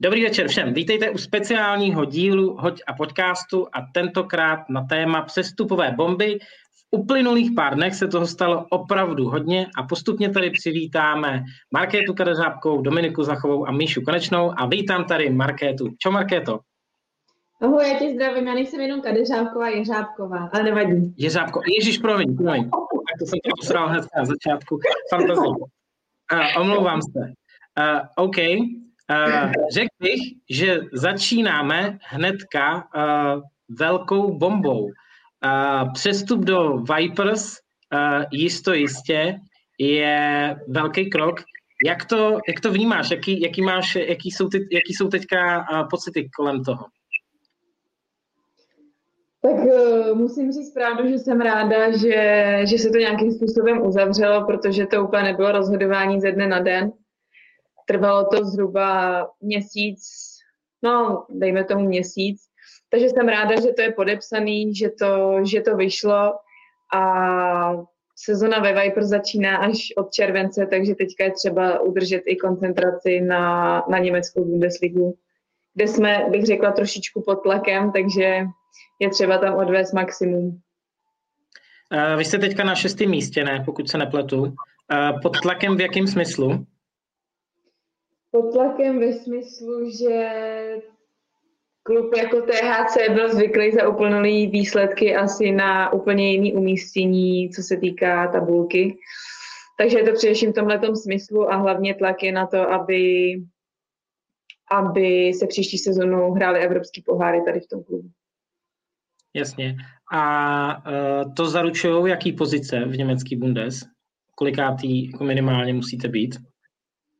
[0.00, 0.74] Dobrý večer všem.
[0.74, 6.38] Vítejte u speciálního dílu Hoď a podcastu a tentokrát na téma přestupové bomby.
[6.70, 12.82] V uplynulých pár dnech se toho stalo opravdu hodně a postupně tady přivítáme Markétu Kadeřábkou,
[12.82, 15.88] Dominiku Zachovou a Míšu Konečnou a vítám tady Markétu.
[15.98, 16.60] Čo Markéto?
[17.62, 21.14] Ahoj, já tě zdravím, já nejsem jenom Kadeřábková, Jeřábková, ale nevadí.
[21.16, 22.70] Jeřábko, Ježíš, promiň, promiň.
[22.70, 24.78] Tak to jsem to posral hned na začátku.
[25.10, 25.48] Fantazie.
[25.48, 25.58] Uh,
[26.60, 27.20] omlouvám se.
[27.20, 28.36] Uh, OK,
[29.10, 30.20] Uh, řekl bych,
[30.50, 34.84] že začínáme hnedka uh, velkou bombou.
[34.84, 37.56] Uh, přestup do Vipers
[38.30, 39.38] jisto jistě
[39.78, 41.40] je velký krok.
[41.86, 43.10] Jak to, jak to vnímáš?
[43.10, 46.84] Jaký, jaký, máš, jaký, jsou, ty, jaký jsou teďka pocity kolem toho?
[49.42, 49.54] Tak
[50.14, 55.04] musím říct pravdu, že jsem ráda, že, že se to nějakým způsobem uzavřelo, protože to
[55.04, 56.92] úplně nebylo rozhodování ze dne na den.
[57.84, 60.00] Trvalo to zhruba měsíc,
[60.82, 62.42] no dejme tomu měsíc,
[62.90, 66.32] takže jsem ráda, že to je podepsaný, že to, že to vyšlo
[66.94, 67.02] a
[68.16, 73.84] sezona ve Viper začíná až od července, takže teďka je třeba udržet i koncentraci na,
[73.90, 75.18] na německou Bundesligu,
[75.74, 78.44] kde jsme, bych řekla, trošičku pod tlakem, takže
[79.00, 80.60] je třeba tam odvést maximum.
[82.16, 84.54] Vy jste teďka na šestém místě, ne, pokud se nepletu.
[85.22, 86.66] Pod tlakem v jakém smyslu?
[88.34, 90.30] Pod tlakem ve smyslu, že
[91.82, 97.76] klub jako THC byl zvyklý za uplynulý výsledky asi na úplně jiný umístění, co se
[97.76, 98.98] týká tabulky.
[99.78, 103.34] Takže je to především v tomhle smyslu a hlavně tlak je na to, aby,
[104.70, 108.08] aby se příští sezonu hrály evropský poháry tady v tom klubu.
[109.34, 109.76] Jasně.
[110.12, 113.80] A uh, to zaručují jaký pozice v německý Bundes?
[114.34, 116.36] Kolikátý jako minimálně musíte být?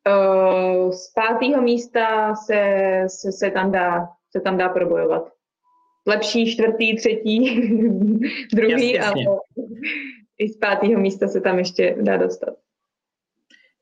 [0.08, 5.28] Uh, z pátého místa se, se, se, tam dá, se tam dá probojovat.
[6.06, 7.60] Lepší čtvrtý, třetí,
[8.54, 9.38] druhý, jasně, ale
[10.38, 12.54] i z pátého místa se tam ještě dá dostat.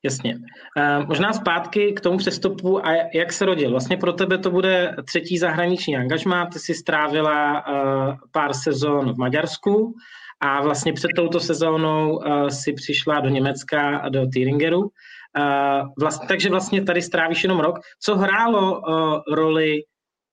[0.05, 0.35] Jasně.
[0.37, 3.71] Uh, možná zpátky k tomu přestupu a jak se rodil.
[3.71, 6.47] Vlastně pro tebe to bude třetí zahraniční angažmá.
[6.47, 9.95] Ty jsi strávila uh, pár sezon v Maďarsku
[10.41, 14.91] a vlastně před touto sezónou si přišla do Německa do Thüringeru.
[15.39, 17.79] Uh, vlastně, takže vlastně tady strávíš jenom rok.
[18.01, 19.83] Co hrálo uh, roli,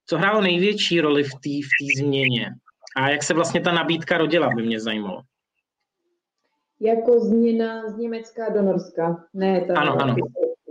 [0.06, 2.46] co hrálo největší roli v té v změně?
[2.98, 5.22] A jak se vlastně ta nabídka rodila, by mě zajímalo.
[6.80, 9.24] Jako změna z Německa do Norska.
[9.34, 10.16] Ne, ta ano, ano,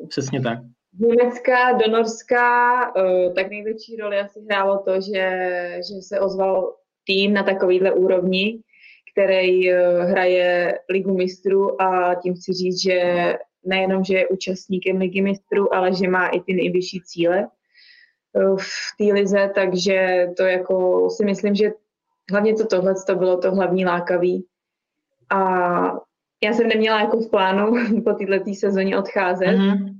[0.09, 0.59] přesně tak.
[0.93, 5.41] Z Německa do Norska, uh, tak největší roli asi hrálo to, že,
[5.77, 6.75] že se ozval
[7.05, 8.60] tým na takovýhle úrovni,
[9.12, 9.71] který
[10.03, 13.34] hraje ligu mistrů a tím chci říct, že
[13.65, 17.49] nejenom, že je účastníkem ligy mistrů, ale že má i ty nejvyšší cíle
[18.37, 21.71] eh, v té lize, takže to jako si myslím, že
[22.31, 24.47] hlavně to tohle to bylo to hlavní lákavý.
[25.31, 25.41] A
[26.45, 27.73] já jsem neměla jako v plánu
[28.05, 29.47] po této sezóně odcházet.
[29.47, 29.95] Mm-hmm.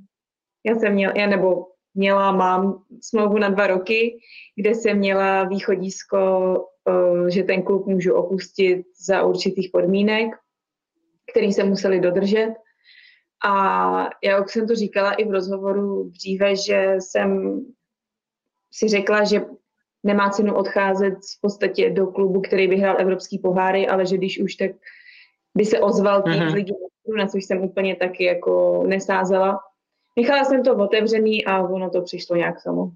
[0.65, 4.19] Já jsem měla, já nebo měla, mám smlouvu na dva roky,
[4.57, 6.19] kde jsem měla východisko,
[6.89, 10.31] eh, že ten klub můžu opustit za určitých podmínek,
[11.33, 12.55] který se museli dodržet.
[13.44, 17.60] A já už jsem to říkala i v rozhovoru dříve, že jsem
[18.72, 19.41] si řekla, že
[20.04, 24.54] nemá cenu odcházet v podstatě do klubu, který vyhrál evropský poháry, ale že když už
[24.54, 24.71] tak
[25.56, 26.50] by se ozval tým mm-hmm.
[26.50, 26.72] z ligy
[27.16, 29.60] na což jsem úplně taky jako nesázela.
[30.19, 32.91] Nechala jsem to otevřený a ono to přišlo nějak samo.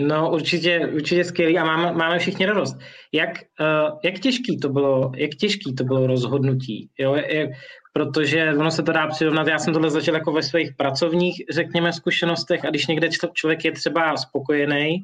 [0.00, 2.76] No určitě, určitě skvělý a máme, máme všichni radost.
[3.12, 3.30] Jak,
[3.60, 6.90] uh, jak, těžký to bylo, jak těžký to bylo rozhodnutí?
[6.98, 7.14] Jo?
[7.14, 7.50] Jak,
[7.98, 11.92] protože ono se to dá přirovnat, já jsem tohle začal jako ve svých pracovních, řekněme,
[11.92, 15.02] zkušenostech a když někde člověk je třeba spokojený,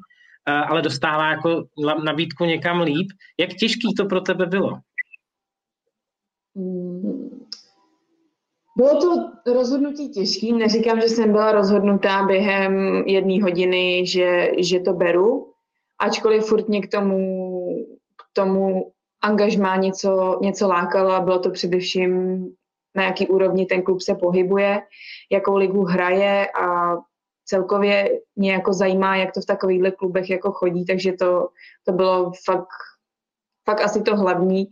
[0.49, 1.65] uh, ale dostává jako
[2.05, 3.09] nabídku někam líp,
[3.41, 4.78] jak těžký to pro tebe bylo?
[6.56, 7.47] Hmm.
[8.77, 10.53] Bylo to rozhodnutí těžké.
[10.53, 15.52] Neříkám, že jsem byla rozhodnutá během jedné hodiny, že, že to beru,
[15.99, 17.67] ačkoliv furt mě k tomu,
[18.17, 18.93] k tomu
[19.23, 22.44] angažmá něco, něco lákalo a bylo to především
[22.94, 24.82] na jaký úrovni ten klub se pohybuje,
[25.32, 26.96] jakou ligu hraje a
[27.44, 31.49] celkově mě jako zajímá, jak to v takovýchhle klubech jako chodí, takže to,
[31.85, 32.69] to bylo fakt,
[33.64, 34.64] fakt asi to hlavní,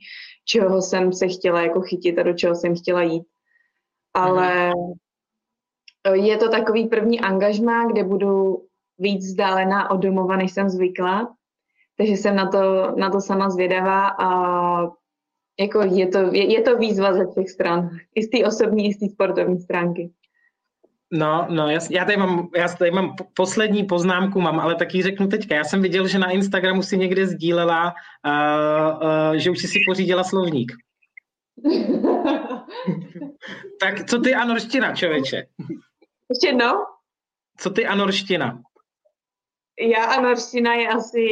[0.44, 3.24] čeho jsem se chtěla jako chytit a do čeho jsem chtěla jít
[4.14, 4.72] ale
[6.12, 8.62] je to takový první angažmá, kde budu
[8.98, 11.34] víc vzdálená od domova, než jsem zvykla.
[11.96, 14.28] Takže jsem na to, na to sama zvědavá a
[15.60, 17.90] jako je, to, je, je to výzva ze všech stran.
[18.14, 20.10] I z té osobní, i z té sportovní stránky.
[21.12, 21.98] No, no, jasně.
[21.98, 25.54] Já tady mám, já tady mám poslední poznámku, mám, ale taky řeknu teďka.
[25.54, 27.94] Já jsem viděl, že na Instagramu si někde sdílela,
[28.26, 28.32] uh,
[29.02, 30.72] uh, že už si si pořídila slovník.
[33.80, 35.46] tak co ty anorština, člověče?
[36.30, 36.72] Ještě jedno?
[37.56, 38.62] Co ty anorština?
[39.80, 41.26] Já a norština je asi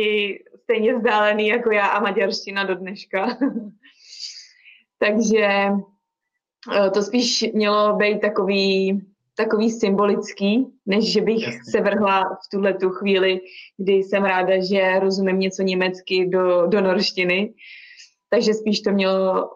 [0.63, 3.27] stejně vzdálený jako já a maďarština do dneška.
[5.00, 5.47] Takže
[6.76, 9.00] eh, to spíš mělo být takový,
[9.37, 13.41] takový symbolický, než že bych se vrhla v tuhle tu chvíli,
[13.76, 17.55] kdy jsem ráda, že rozumím něco německy do, do norštiny.
[18.31, 19.50] Takže spíš to mělo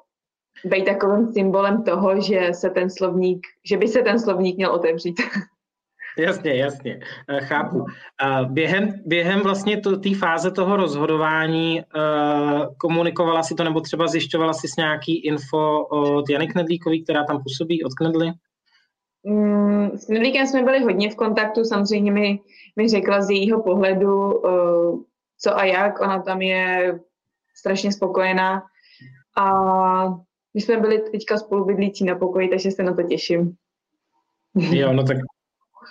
[0.65, 5.21] být takovým symbolem toho, že se ten slovník, že by se ten slovník měl otevřít.
[6.19, 7.85] Jasně, jasně, eh, chápu.
[8.49, 11.85] Během, během vlastně té fáze toho rozhodování eh,
[12.79, 17.43] komunikovala si to nebo třeba zjišťovala si s nějaký info od Jany Knedlíkový, která tam
[17.43, 18.33] působí, od Knedly?
[19.25, 22.41] Mm, s Knedlíkem jsme byli hodně v kontaktu, samozřejmě mi,
[22.77, 24.99] mi řekla z jejího pohledu, eh,
[25.41, 26.99] co a jak, ona tam je
[27.57, 28.63] strašně spokojená
[29.37, 29.55] a
[30.55, 33.55] my jsme byli teďka spolu bydlící na pokoji, takže se na to těším.
[34.55, 35.17] Jo, no tak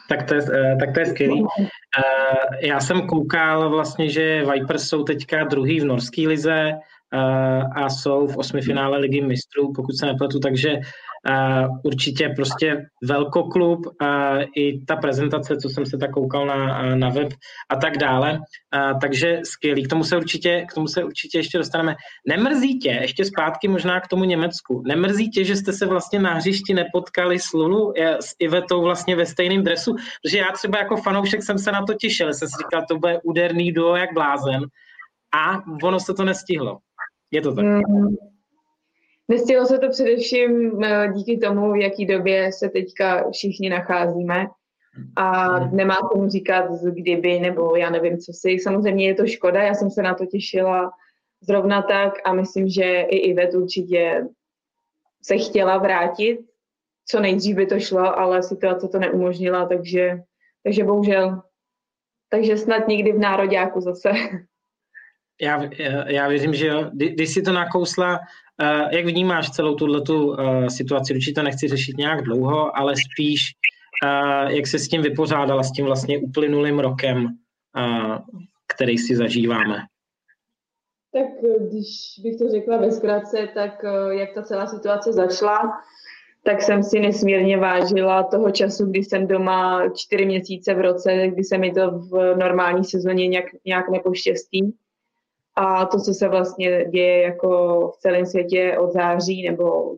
[0.09, 1.45] tak to je, eh, tak to je skvělý.
[1.59, 6.71] Eh, já jsem koukal vlastně, že Vipers jsou teďka druhý v norské lize
[7.13, 10.79] eh, a jsou v osmi finále ligy mistrů, pokud se nepletu, takže
[11.83, 13.79] určitě prostě velkoklub,
[14.55, 17.33] i ta prezentace, co jsem se tak koukal na, na web
[17.69, 18.39] a tak dále,
[19.01, 21.95] takže skvělý, k tomu, se určitě, k tomu se určitě ještě dostaneme.
[22.27, 26.33] Nemrzí tě, ještě zpátky možná k tomu Německu, nemrzí tě, že jste se vlastně na
[26.33, 31.43] hřišti nepotkali s Lulu, s Ivetou vlastně ve stejném dresu, protože já třeba jako fanoušek
[31.43, 34.61] jsem se na to těšil, jsem si říkal, to bude úderný duo jak blázen
[35.35, 36.77] a ono se to nestihlo.
[37.31, 37.65] Je to tak.
[37.65, 38.32] Mm.
[39.27, 44.47] Nestihlo se to především eh, díky tomu, v jaký době se teďka všichni nacházíme.
[45.15, 45.77] A hmm.
[45.77, 48.59] nemá tomu říkat kdyby, nebo já nevím, co si.
[48.59, 50.91] Samozřejmě je to škoda, já jsem se na to těšila
[51.41, 54.27] zrovna tak a myslím, že i Ivet určitě
[55.23, 56.39] se chtěla vrátit.
[57.05, 60.21] Co nejdřív by to šlo, ale situace to neumožnila, takže,
[60.63, 61.41] takže bohužel.
[62.29, 64.09] Takže snad někdy v nároďáku zase.
[65.43, 65.69] Já,
[66.07, 66.89] já věřím, že jo.
[66.93, 68.19] Když si to nakousla,
[68.61, 71.13] uh, jak vnímáš celou tuto uh, situaci?
[71.13, 73.51] Určitě to nechci řešit nějak dlouho, ale spíš,
[74.03, 78.17] uh, jak se s tím vypořádala, s tím vlastně uplynulým rokem, uh,
[78.75, 79.77] který si zažíváme?
[81.13, 81.27] Tak
[81.69, 81.87] když
[82.23, 85.71] bych to řekla ve zkratce, tak jak ta celá situace začala,
[86.43, 91.43] tak jsem si nesmírně vážila toho času, kdy jsem doma čtyři měsíce v roce, kdy
[91.43, 94.73] se mi to v normální sezóně nějak, nějak nepoštěstí
[95.55, 99.95] a to, co se vlastně děje jako v celém světě od září nebo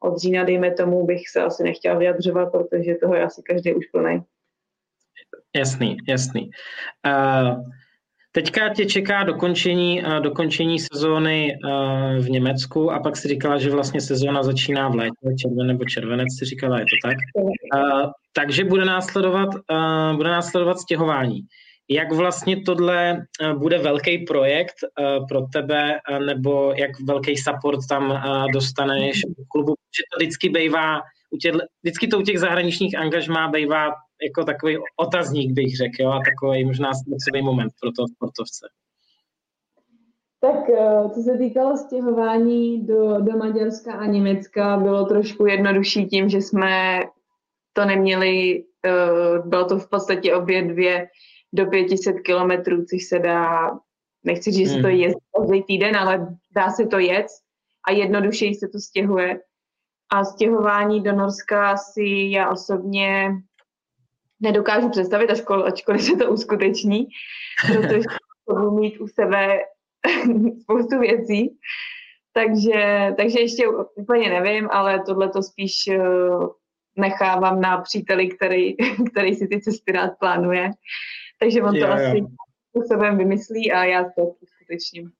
[0.00, 3.86] od října, dejme tomu, bych se asi nechtěla vyjadřovat, protože toho je asi každý už
[3.86, 4.22] plný.
[5.56, 6.50] Jasný, jasný.
[7.06, 7.62] Uh,
[8.32, 13.70] teďka tě čeká dokončení, uh, dokončení sezóny uh, v Německu a pak si říkala, že
[13.70, 17.16] vlastně sezóna začíná v létě, červen nebo červenec, si říkala, je to tak?
[17.34, 21.40] Uh, takže bude následovat, uh, bude následovat stěhování.
[21.90, 27.80] Jak vlastně tohle eh, bude velký projekt eh, pro tebe, eh, nebo jak velký support
[27.88, 31.00] tam dostaneš v klubu, že to vždycky bývá,
[31.82, 33.90] vždycky to u těch zahraničních angažmá bývá
[34.22, 38.68] jako takový otazník, bych řekl, jo, a takový možná stresový moment pro toho sportovce.
[40.40, 40.70] Tak
[41.14, 47.02] co se týkalo stěhování do, do Maďarska a Německa, bylo trošku jednodušší tím, že jsme
[47.72, 48.64] to neměli,
[49.44, 51.08] bylo to v podstatě obě dvě
[51.52, 53.70] do 500 kilometrů, což se dá,
[54.24, 54.96] nechci říct, že se to hmm.
[54.96, 57.26] jezdí každý týden, ale dá se to jet
[57.88, 59.40] a jednodušeji se to stěhuje.
[60.12, 63.30] A stěhování do Norska si já osobně
[64.40, 67.06] nedokážu představit, ačkoliv, ačkoliv se to uskuteční,
[67.66, 68.02] protože
[68.48, 69.58] budu mít u sebe
[70.62, 71.58] spoustu věcí.
[72.32, 75.98] Takže, takže ještě úplně nevím, ale tohle to spíš eh,
[76.96, 78.76] nechávám na příteli, který,
[79.10, 80.70] který si ty cesty rád plánuje.
[81.40, 82.24] Takže on to jo, asi
[82.70, 85.10] způsobem vymyslí a já to uskutečním.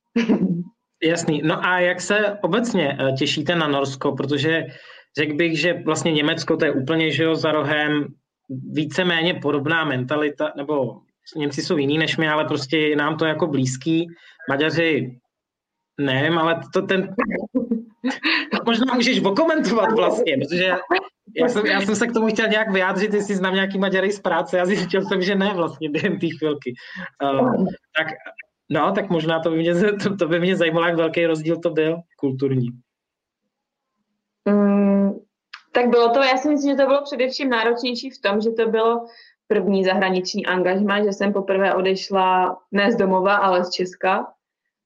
[1.03, 1.43] Jasný.
[1.45, 4.67] No a jak se obecně eh, těšíte na Norsko, protože
[5.19, 8.07] řekl bych, že vlastně Německo to je úplně, že jo, za rohem
[8.73, 11.01] víceméně podobná mentalita, nebo
[11.37, 14.07] Němci jsou jiný než my, ale prostě nám to jako blízký.
[14.49, 15.19] Maďaři,
[16.01, 17.15] nevím, ale to ten...
[18.67, 20.73] Možná můžeš okomentovat vlastně, protože
[21.37, 24.21] já jsem, já jsem se k tomu chtěl nějak vyjádřit, jestli znám nějaký Maďary z
[24.21, 26.75] práce a zjistil jsem, že ne vlastně během té chvilky.
[27.23, 27.67] Uh,
[27.99, 28.07] tak,
[28.69, 31.71] no, tak možná to by, mě, to, to by mě zajímalo, jak velký rozdíl to
[31.71, 32.69] byl kulturní.
[34.49, 35.13] Mm,
[35.73, 38.69] Tak bylo to, já si myslím, že to bylo především náročnější v tom, že to
[38.69, 39.07] bylo
[39.47, 44.27] první zahraniční angažma, že jsem poprvé odešla ne z domova, ale z Česka.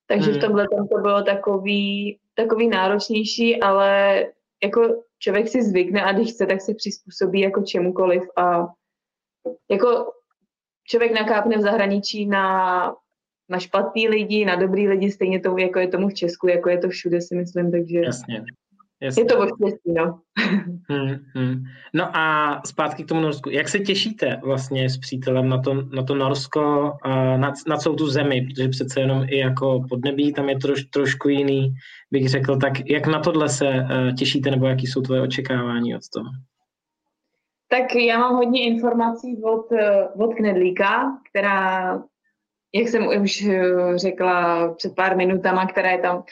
[0.07, 0.38] Takže hmm.
[0.38, 4.24] v tomhle to bylo takový, takový náročnější, ale
[4.62, 8.66] jako člověk si zvykne a když chce, tak se přizpůsobí jako čemukoliv a
[9.70, 10.12] jako
[10.88, 12.94] člověk nakápne v zahraničí na,
[13.48, 16.78] na špatný lidi, na dobrý lidi, stejně to, jako je tomu v Česku, jako je
[16.78, 17.98] to všude, si myslím, takže...
[17.98, 18.44] Jasně.
[19.02, 19.21] Jasně.
[19.23, 19.47] Je to o
[19.87, 20.21] no.
[20.88, 21.64] Hmm, hmm.
[21.94, 23.50] No a zpátky k tomu Norsku.
[23.50, 26.92] Jak se těšíte vlastně s přítelem na to, na to Norsko,
[27.37, 31.28] na, na celou tu zemi, protože přece jenom i jako podnebí tam je troš, trošku
[31.28, 31.75] jiný,
[32.11, 32.56] bych řekl.
[32.56, 36.26] Tak jak na tohle se uh, těšíte, nebo jaký jsou tvoje očekávání od toho?
[37.68, 41.94] Tak já mám hodně informací od, eh, od Knedlíka, která,
[42.75, 46.25] jak jsem už eh, řekla před pár minutama, která je tam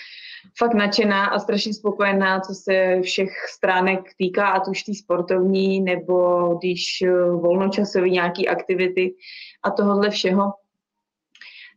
[0.59, 6.49] fakt nadšená a strašně spokojená, co se všech stránek týká, ať už tý sportovní, nebo
[6.55, 9.15] když eh, volnočasový nějaký aktivity
[9.63, 10.53] a tohohle všeho.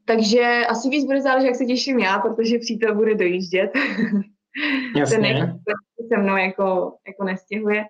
[0.06, 3.72] Takže asi víc bude záležet, jak se těším já, protože přítel bude dojíždět.
[4.98, 5.18] Jasně.
[5.18, 7.86] Ten se mnou jako, jako nestěhuje.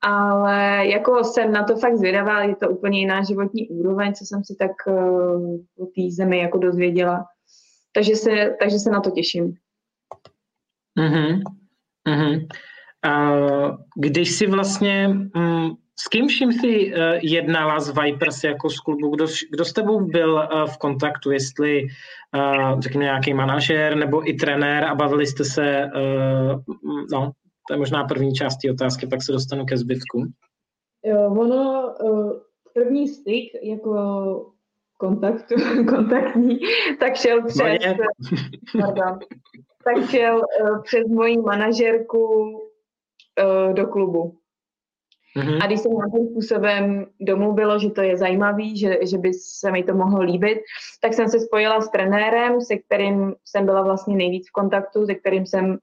[0.00, 4.44] Ale jako jsem na to fakt zvědavá, je to úplně jiná životní úroveň, co jsem
[4.44, 7.24] si tak uh, o té zemi jako dozvěděla.
[7.92, 9.56] Takže se, takže se na to těším.
[10.98, 11.42] Mm-hmm.
[12.08, 12.46] Mm-hmm.
[13.06, 18.80] Uh, když si vlastně, um, s kým vším si uh, jednala z Vipers jako z
[18.80, 24.28] klubu, kdo, kdo s tebou byl uh, v kontaktu, jestli uh, řekněme nějaký manažer nebo
[24.28, 26.60] i trenér a bavili jste se, uh,
[27.12, 27.32] no,
[27.68, 30.24] to je možná první část té otázky, pak se dostanu ke zbytku.
[31.04, 31.94] Jo, ono,
[32.74, 34.55] první styk jako
[34.96, 35.54] kontaktu,
[35.88, 36.58] kontaktní,
[37.00, 37.78] tak šel přes,
[38.80, 39.18] pardon,
[39.84, 44.38] tak šel uh, přes moji manažerku uh, do klubu.
[45.36, 45.58] Mm-hmm.
[45.62, 49.84] A když jsem nějakým způsobem domluvilo, že to je zajímavý, že, že by se mi
[49.84, 50.58] to mohlo líbit,
[51.00, 55.14] tak jsem se spojila s trenérem, se kterým jsem byla vlastně nejvíc v kontaktu, se
[55.14, 55.78] kterým jsem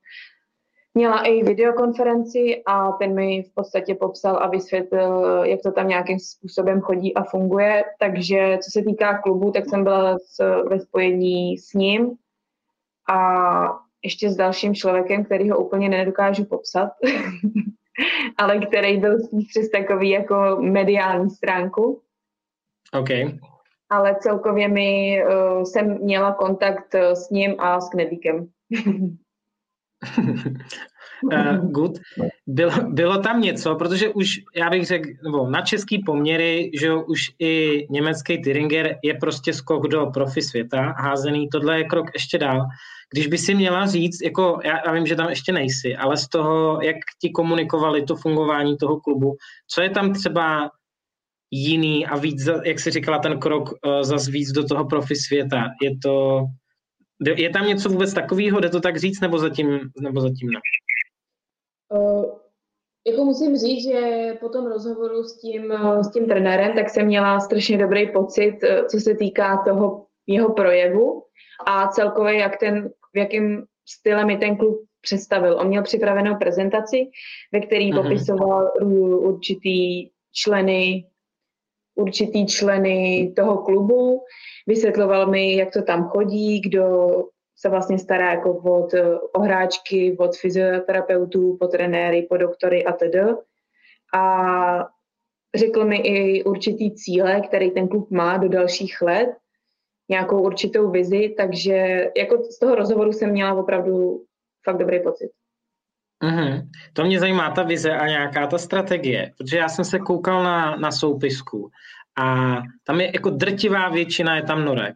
[0.93, 6.19] měla i videokonferenci a ten mi v podstatě popsal a vysvětlil, jak to tam nějakým
[6.19, 7.83] způsobem chodí a funguje.
[7.99, 12.11] Takže co se týká klubu, tak jsem byla s, ve spojení s ním
[13.09, 16.89] a ještě s dalším člověkem, který ho úplně nedokážu popsat,
[18.37, 22.01] ale který byl spíš přes takový jako mediální stránku.
[22.99, 23.09] OK.
[23.89, 28.47] Ale celkově mi uh, jsem měla kontakt eh, s ním a s Knedíkem.
[31.23, 31.99] uh, good.
[32.47, 37.19] Bylo, bylo tam něco, protože už, já bych řekl, nebo na český poměry, že už
[37.39, 42.67] i německý Tyringer je prostě skok do profi světa házený, tohle je krok ještě dál.
[43.13, 46.27] Když by si měla říct, jako já, já vím, že tam ještě nejsi, ale z
[46.27, 49.35] toho, jak ti komunikovali to fungování toho klubu,
[49.67, 50.69] co je tam třeba
[51.51, 55.63] jiný a víc, jak jsi říkala, ten krok uh, zase víc do toho profi světa.
[55.81, 56.45] Je to,
[57.35, 60.59] je tam něco vůbec takového, jde to tak říct, nebo zatím, nebo zatím ne?
[61.99, 62.25] Uh,
[63.07, 67.39] jako musím říct, že po tom rozhovoru s tím, s tím trenérem, tak jsem měla
[67.39, 68.59] strašně dobrý pocit,
[68.91, 71.23] co se týká toho jeho projevu
[71.67, 75.57] a celkově, jak ten, v jakým stylem mi ten klub představil.
[75.59, 77.09] On měl připravenou prezentaci,
[77.51, 78.03] ve který uh-huh.
[78.03, 78.71] popisoval
[79.21, 81.05] určitý členy
[81.95, 84.21] určitý členy toho klubu,
[84.67, 87.09] vysvětloval mi, jak to tam chodí, kdo
[87.55, 93.15] se vlastně stará jako od eh, ohráčky, od fyzioterapeutů, po trenéry, po doktory a td.
[94.15, 94.89] A
[95.55, 99.29] řekl mi i určitý cíle, který ten klub má do dalších let,
[100.09, 104.23] nějakou určitou vizi, takže jako z toho rozhovoru jsem měla opravdu
[104.65, 105.31] fakt dobrý pocit.
[106.23, 106.69] Mm-hmm.
[106.93, 110.75] To mě zajímá ta vize a nějaká ta strategie, protože já jsem se koukal na,
[110.75, 111.69] na soupisku
[112.17, 114.95] a tam je jako drtivá většina je tam norek.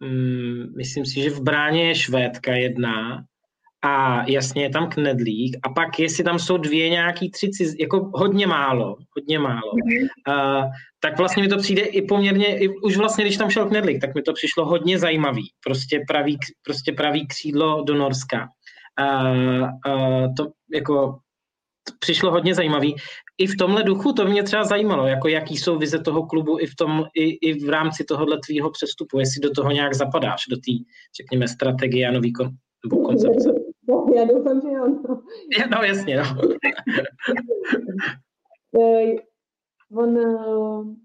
[0.00, 3.24] Mm, myslím si, že v bráně je Švédka jedna
[3.84, 8.10] a jasně je tam Knedlík a pak jestli tam jsou dvě nějaký tři ciz, jako
[8.14, 9.72] hodně málo, hodně málo.
[9.72, 10.08] Mm-hmm.
[10.28, 14.00] Uh, tak vlastně mi to přijde i poměrně, i už vlastně, když tam šel Knedlík,
[14.00, 15.42] tak mi to přišlo hodně zajímavý.
[15.64, 18.48] Prostě pravý, prostě pravý křídlo do Norska.
[19.00, 21.18] Uh, uh, to jako
[21.98, 22.96] přišlo hodně zajímavý.
[23.38, 26.66] I v tomhle duchu to mě třeba zajímalo, jako jaký jsou vize toho klubu i
[26.66, 30.56] v, tom, i, i v rámci tohohle tvýho přestupu, jestli do toho nějak zapadáš, do
[30.56, 30.72] té,
[31.16, 32.48] řekněme, strategie a nový kon,
[32.84, 33.52] nebo koncepce.
[34.16, 34.86] Já doufám, že jo.
[35.70, 36.24] No jasně, no.
[38.80, 39.14] Eh,
[39.96, 40.96] on eh,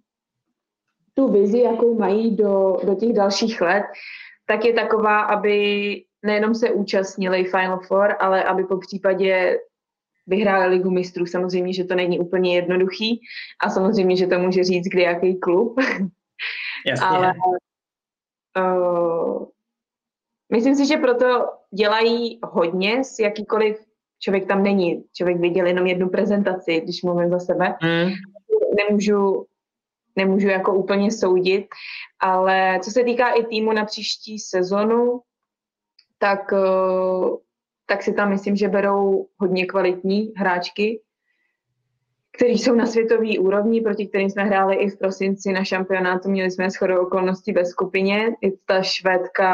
[1.13, 3.83] tu vizi, jakou mají do, do těch dalších let,
[4.45, 5.55] tak je taková, aby
[6.25, 9.59] nejenom se účastnili Final Four, ale aby po případě
[10.29, 11.25] vyhráli ligu mistrů.
[11.25, 13.21] Samozřejmě, že to není úplně jednoduchý
[13.63, 15.79] a samozřejmě, že to může říct kdy jaký klub.
[16.86, 17.07] Jasně.
[17.07, 17.33] Ale
[18.57, 19.45] uh,
[20.51, 23.77] myslím si, že proto dělají hodně s jakýkoliv
[24.19, 25.03] člověk tam není.
[25.13, 27.75] Člověk viděl jenom jednu prezentaci, když mluvím za sebe.
[27.83, 28.09] Mm.
[28.77, 29.45] Nemůžu,
[30.15, 31.65] nemůžu jako úplně soudit,
[32.19, 35.21] ale co se týká i týmu na příští sezonu,
[36.17, 37.49] tak, eh,
[37.89, 41.01] tak si tam myslím, že berou hodně kvalitní hráčky,
[42.38, 46.29] kteří jsou na světové úrovni, proti kterým jsme hráli i v prosinci na šampionátu.
[46.29, 48.36] Měli jsme shodou okolností ve skupině.
[48.41, 49.50] I ta švédka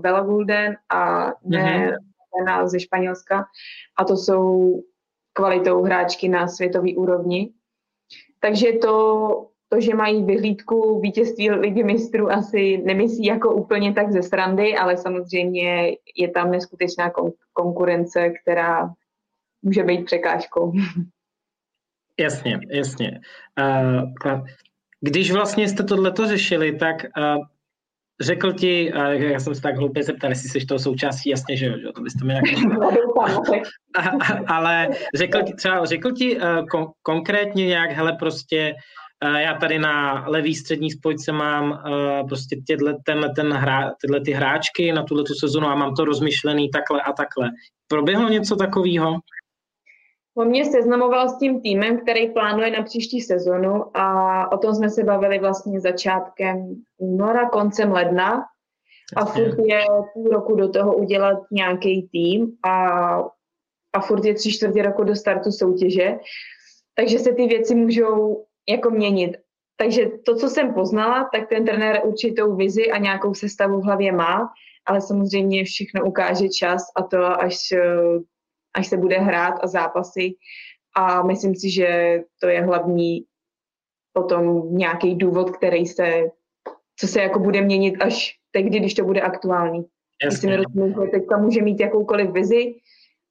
[0.00, 1.96] Bella Gulden a ne,
[2.46, 2.66] mm-hmm.
[2.66, 3.44] ze Španělska.
[3.96, 4.74] A to jsou
[5.32, 7.52] kvalitou hráčky na světové úrovni.
[8.40, 14.22] Takže to, to, že mají vyhlídku vítězství ligy mistrů, asi nemyslí jako úplně tak ze
[14.22, 18.90] srandy, ale samozřejmě je tam neskutečná kon- konkurence, která
[19.62, 20.72] může být překážkou.
[22.20, 23.20] Jasně, jasně.
[23.58, 24.46] Uh,
[25.00, 27.44] když vlastně jste tohleto řešili, tak uh,
[28.20, 31.66] řekl ti, uh, já jsem se tak hloupě zeptal, jestli jsi toho součástí, jasně, že
[31.66, 32.34] jo, že to byste mi
[34.46, 36.38] Ale řekl ti třeba, řekl ti
[36.72, 38.74] kon- konkrétně nějak, hele, prostě
[39.24, 44.32] já tady na levý střední spojce mám uh, prostě těhle, ten, ten hra, tyhle ty
[44.32, 47.50] hráčky na tuhle tu sezonu a mám to rozmyšlený takhle a takhle.
[47.88, 49.18] Proběhlo něco takového?
[50.36, 54.90] On mě seznamoval s tím týmem, který plánuje na příští sezonu a o tom jsme
[54.90, 58.44] se bavili vlastně začátkem února, koncem ledna.
[59.16, 62.98] A furt je půl roku do toho udělat nějaký tým a,
[63.92, 66.16] a furt je tři čtvrtě roku do startu soutěže.
[66.94, 69.36] Takže se ty věci můžou jako měnit.
[69.76, 74.12] Takže to, co jsem poznala, tak ten trenér určitou vizi a nějakou sestavu v hlavě
[74.12, 74.48] má,
[74.86, 77.56] ale samozřejmě všechno ukáže čas a to až
[78.74, 80.34] až se bude hrát a zápasy.
[80.96, 83.24] A myslím si, že to je hlavní
[84.12, 86.22] potom nějaký důvod, který se,
[86.98, 89.84] co se jako bude měnit až tehdy, když to bude aktuální.
[90.24, 90.58] Jasně.
[90.58, 90.62] Si
[91.02, 92.74] že teďka může mít jakoukoliv vizi,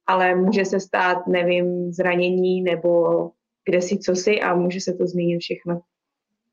[0.06, 3.30] ale může se stát, nevím, zranění nebo
[3.64, 5.80] kde si, co si a může se to změnit všechno.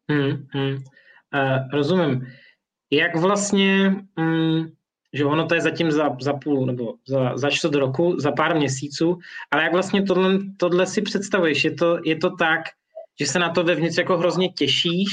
[0.10, 0.74] Hmm, hmm.
[0.74, 2.28] Uh, rozumím.
[2.92, 4.72] Jak vlastně, um,
[5.14, 8.56] že ono to je zatím za, za půl nebo za, za čtvrt roku, za pár
[8.56, 9.18] měsíců,
[9.52, 11.64] ale jak vlastně tohle, tohle si představuješ?
[11.64, 12.62] Je to, je to tak,
[13.20, 15.10] že se na to vevnitř jako hrozně těšíš,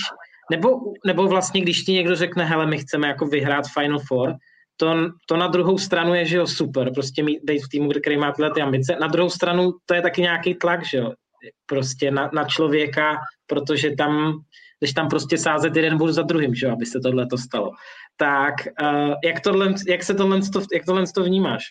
[0.51, 4.35] nebo, nebo vlastně, když ti někdo řekne, hele, my chceme jako vyhrát Final Four,
[4.77, 4.95] to,
[5.27, 8.33] to na druhou stranu je, že jo, super, prostě mít, být v týmu, který má
[8.33, 8.97] tyhle ty ambice.
[9.01, 11.13] Na druhou stranu to je taky nějaký tlak, že jo,
[11.67, 14.41] prostě na, na člověka, protože tam,
[14.79, 17.73] když tam prostě sázet jeden bod za druhým, že aby se tohle to stalo
[18.19, 20.41] tak uh, jak, tohle, jak se tohle,
[20.73, 21.65] jak tohle to vnímáš?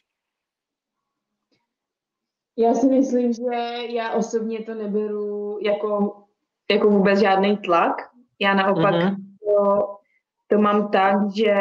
[2.58, 3.44] Já si myslím, že
[3.90, 6.16] já osobně to neberu jako,
[6.72, 7.96] jako vůbec žádný tlak.
[8.40, 9.16] Já naopak uh-huh.
[9.46, 9.88] to,
[10.48, 11.56] to mám tak, že,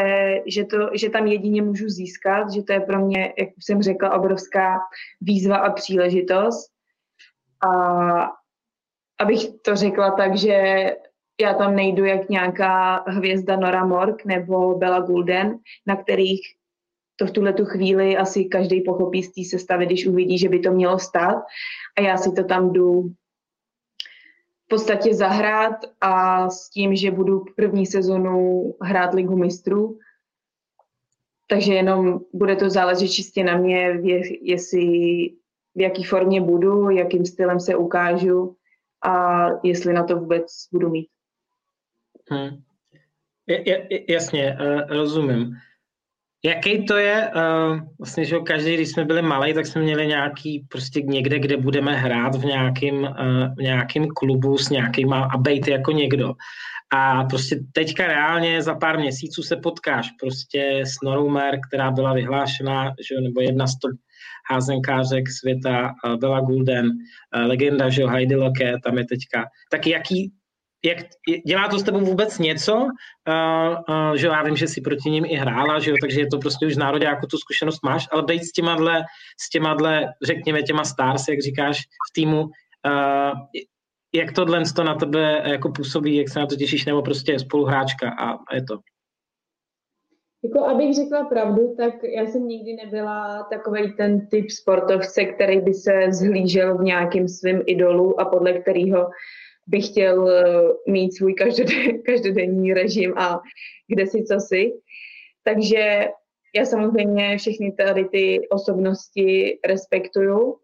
[0.46, 4.14] že, to, že tam jedině můžu získat, že to je pro mě, jak jsem řekla,
[4.14, 4.78] obrovská
[5.20, 6.75] výzva a příležitost.
[7.60, 8.32] A
[9.20, 10.86] abych to řekla tak, že
[11.40, 16.40] já tam nejdu jak nějaká hvězda Nora Mork nebo Bella Gulden, na kterých
[17.16, 20.58] to v tuhle tu chvíli asi každý pochopí z té sestavy, když uvidí, že by
[20.58, 21.42] to mělo stát.
[21.98, 23.02] A já si to tam jdu
[24.64, 29.98] v podstatě zahrát a s tím, že budu první sezonu hrát ligu mistrů.
[31.48, 34.00] Takže jenom bude to záležet čistě na mě,
[34.42, 34.86] jestli
[35.76, 38.56] v jaký formě budu, jakým stylem se ukážu
[39.06, 41.08] a jestli na to vůbec budu mít.
[42.30, 42.62] Hmm.
[44.08, 45.56] jasně, uh, rozumím.
[46.44, 50.66] Jaký to je, uh, vlastně, že každý, když jsme byli malí, tak jsme měli nějaký,
[50.68, 55.68] prostě někde, kde budeme hrát v nějakém, uh, v nějakým klubu s nějakým a bejt
[55.68, 56.34] jako někdo.
[56.94, 62.14] A prostě teďka reálně za pár měsíců se potkáš prostě s Norou Mer, která byla
[62.14, 63.92] vyhlášena, že, nebo jedna z top
[64.50, 69.44] házenkářek světa, uh, Bella Gulden, uh, legenda, že Heidi Locke, tam je teďka.
[69.70, 70.32] Tak jaký,
[70.84, 70.98] jak,
[71.46, 75.34] dělá to s tebou vůbec něco, uh, že já vím, že jsi proti ním i
[75.34, 78.44] hrála, že jo, takže je to prostě už národě, jako tu zkušenost máš, ale být
[78.44, 79.04] s těma, dle,
[79.40, 82.46] s těma dle, řekněme, těma stars, jak říkáš, v týmu,
[84.14, 88.10] jak tohle to na tebe jako působí, jak se na to těšíš, nebo prostě spoluhráčka
[88.10, 88.78] a je to?
[90.46, 95.74] Jako abych řekla pravdu, tak já jsem nikdy nebyla takový ten typ sportovce, který by
[95.74, 99.10] se zhlížel v nějakým svým idolu a podle kterého
[99.66, 101.34] bych chtěl eh, mít svůj
[102.06, 103.40] každodenní režim a
[103.88, 104.72] kde si co si.
[105.42, 106.08] Takže
[106.56, 110.56] já samozřejmě všechny tady ty osobnosti respektuju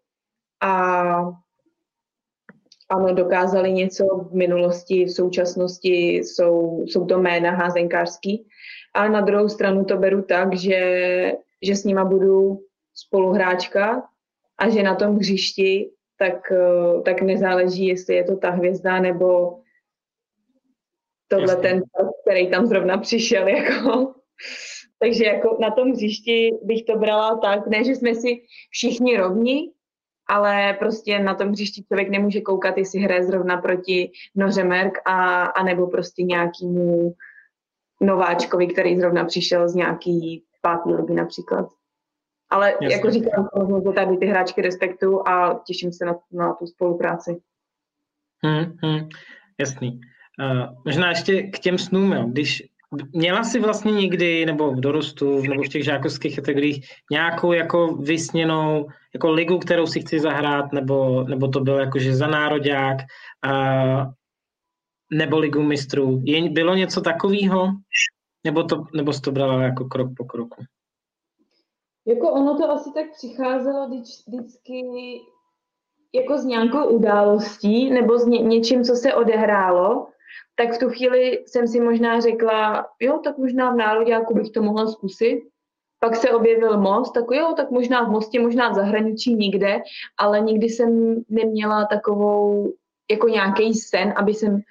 [0.61, 1.13] a
[2.89, 8.47] ano, dokázali něco v minulosti, v současnosti jsou, jsou to jména házenkářský,
[8.93, 10.81] ale na druhou stranu to beru tak, že,
[11.61, 12.59] že s nima budu
[12.93, 14.03] spoluhráčka
[14.57, 19.59] a že na tom hřišti tak, eh, tak nezáleží, jestli je to ta hvězda nebo
[21.27, 21.83] tohle ten,
[22.21, 23.47] který tam zrovna přišel.
[23.57, 24.13] Jako.
[24.99, 29.71] Takže jako na tom hřišti bych to brala tak, ne, že jsme si všichni rovni,
[30.27, 35.45] ale prostě na tom hřišti člověk nemůže koukat, jestli hraje zrovna proti Noře Merk a,
[35.45, 37.15] a nebo prostě nějakému
[38.03, 41.69] nováčkovi, který zrovna přišel z nějaký pátý ligy například.
[42.49, 42.95] Ale Jasně.
[42.95, 43.49] jako říkám,
[43.85, 47.41] že tady ty hráčky respektu a těším se na, na tu spolupráci.
[48.43, 49.09] Hmm, hmm,
[49.59, 49.99] jasný.
[50.39, 52.23] Uh, možná ještě k těm snům, jo.
[52.27, 52.63] když
[53.13, 58.87] měla jsi vlastně někdy, nebo v dorostu, nebo v těch žákovských kategoriích, nějakou jako vysněnou
[59.13, 62.97] jako ligu, kterou si chci zahrát, nebo, nebo to bylo jakože za nároďák,
[63.45, 64.13] uh,
[65.13, 66.21] nebo ligu mistrů.
[66.23, 67.67] Je, bylo něco takového?
[68.43, 70.63] Nebo, to, nebo jsi to brala jako krok po kroku?
[72.07, 74.83] Jako ono to asi tak přicházelo vždycky
[76.15, 80.07] jako s nějakou událostí nebo s ně, něčím, co se odehrálo,
[80.55, 84.61] tak v tu chvíli jsem si možná řekla, jo, tak možná v nároďáku bych to
[84.61, 85.41] mohla zkusit.
[85.99, 89.81] Pak se objevil most, tak jo, tak možná v mostě, možná v zahraničí, nikde,
[90.17, 92.73] ale nikdy jsem neměla takovou,
[93.11, 94.61] jako nějaký sen, aby jsem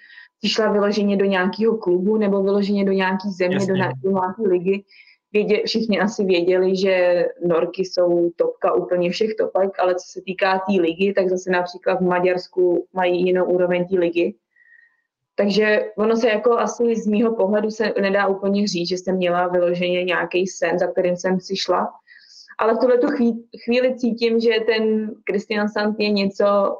[0.43, 4.85] přišla vyloženě do nějakého klubu nebo vyloženě do nějaké země, do, do nějaké ligy
[5.33, 10.59] vědě, všichni asi věděli, že Norky jsou topka úplně všech topek, ale co se týká
[10.59, 14.35] té tý ligy, tak zase například v Maďarsku mají jinou úroveň té ligy.
[15.35, 19.49] Takže ono se jako asi z mýho pohledu se nedá úplně říct, že jsem měla
[19.49, 21.93] vyloženě nějaký sen, za kterým jsem si šla.
[22.59, 22.99] Ale v tuhle
[23.65, 26.77] chvíli cítím, že ten Christian Sant je něco,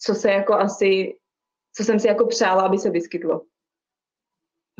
[0.00, 1.14] co se jako asi,
[1.76, 3.40] co jsem si jako přála, aby se vyskytlo.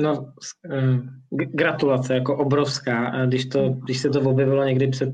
[0.00, 0.32] No,
[0.72, 0.98] eh,
[1.30, 3.26] gratulace, jako obrovská.
[3.26, 5.08] Když, to, když se to objevilo někdy před,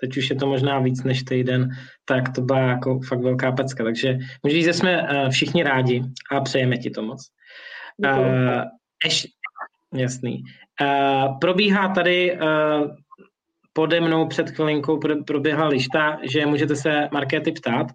[0.00, 1.70] teď už je to možná víc než týden,
[2.04, 3.84] tak to byla jako fakt velká pecka.
[3.84, 7.30] Takže můžu říct, že jsme eh, všichni rádi a přejeme ti to moc.
[8.04, 8.64] Uh,
[9.94, 10.42] jasný.
[10.80, 12.90] Uh, probíhá tady uh,
[13.72, 17.86] pode mnou před chvilinkou proběhla lišta, že můžete se Markéty ptát.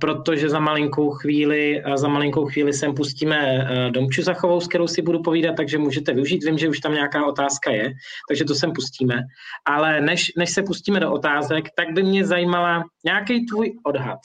[0.00, 5.02] Protože za malinkou chvíli, za malinkou chvíli sem pustíme uh, Domču Zachovou, s kterou si
[5.02, 6.44] budu povídat, takže můžete využít.
[6.44, 7.92] Vím, že už tam nějaká otázka je,
[8.28, 9.22] takže to sem pustíme.
[9.64, 14.18] Ale než, než se pustíme do otázek, tak by mě zajímala nějaký tvůj odhad.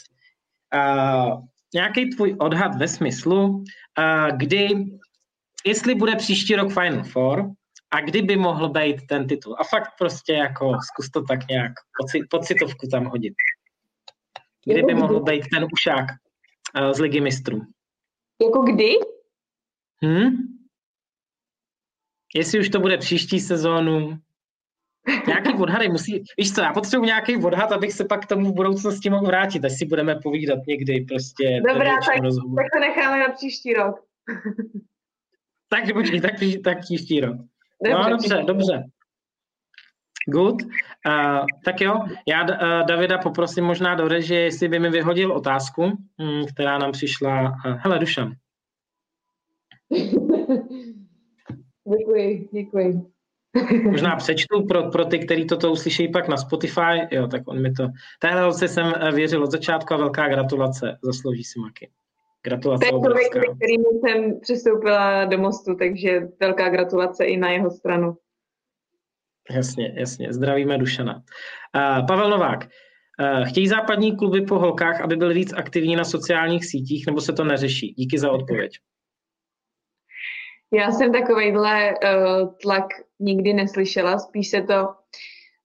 [0.75, 1.41] Uh,
[1.73, 3.63] nějaký tvůj odhad ve smyslu, uh,
[4.37, 4.69] kdy,
[5.65, 7.49] jestli bude příští rok Final Four,
[7.91, 9.55] a kdy by mohl být ten titul.
[9.59, 11.71] A fakt prostě jako zkus to tak nějak
[12.29, 13.33] pocitovku tam hodit.
[14.69, 16.05] Kdy by mohl být ten ušák
[16.81, 17.61] uh, z Ligy mistrů?
[18.41, 18.93] Jako kdy?
[20.05, 20.29] Hm?
[22.35, 24.17] Jestli už to bude příští sezónu,
[25.27, 28.55] nějaký odhady musí, víš co, já potřebuji nějaký odhad, abych se pak k tomu v
[28.55, 31.61] budoucnosti mohl vrátit, až si budeme povídat někdy prostě.
[31.67, 32.21] Dobrá, tak,
[32.55, 33.95] tak to necháme na příští rok.
[35.69, 37.37] tak počkej, tak, tak příští rok.
[37.85, 38.83] Dobře, no dobře, dobře.
[40.29, 40.61] Good.
[40.61, 40.69] Uh,
[41.65, 41.95] tak jo,
[42.27, 42.47] já uh,
[42.87, 47.41] Davida poprosím možná do režie, jestli by mi vyhodil otázku, um, která nám přišla.
[47.41, 48.33] Uh, hele, Dušan.
[51.97, 53.01] děkuji, děkuji.
[53.91, 57.07] Možná přečtu pro, pro ty, kteří toto uslyší pak na Spotify.
[57.11, 57.87] Jo, tak on mi to...
[58.19, 60.97] Téhle holce jsem věřil od začátku a velká gratulace.
[61.03, 61.89] Zaslouží si Maky.
[62.43, 67.71] Gratulace To je člověk, kterým jsem přistoupila do mostu, takže velká gratulace i na jeho
[67.71, 68.17] stranu.
[69.49, 70.33] Jasně, jasně.
[70.33, 71.15] Zdravíme Dušana.
[71.15, 72.59] Uh, Pavel Novák.
[72.63, 77.33] Uh, chtějí západní kluby po holkách, aby byly víc aktivní na sociálních sítích, nebo se
[77.33, 77.93] to neřeší?
[77.97, 78.71] Díky za odpověď.
[80.73, 82.85] Já jsem takovýhle uh, tlak
[83.19, 84.87] nikdy neslyšela, spíš se to,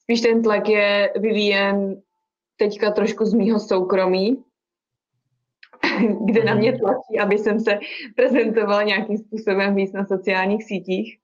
[0.02, 2.02] spíš ten tlak je vyvíjen
[2.56, 4.44] teďka trošku z mýho soukromí,
[6.26, 7.78] kde na mě tlačí, aby jsem se
[8.16, 11.18] prezentovala nějakým způsobem víc na sociálních sítích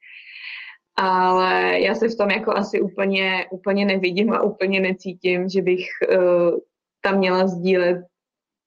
[1.00, 5.86] ale já se v tom jako asi úplně, úplně nevidím a úplně necítím, že bych
[6.10, 6.58] uh,
[7.00, 8.04] tam měla sdílet,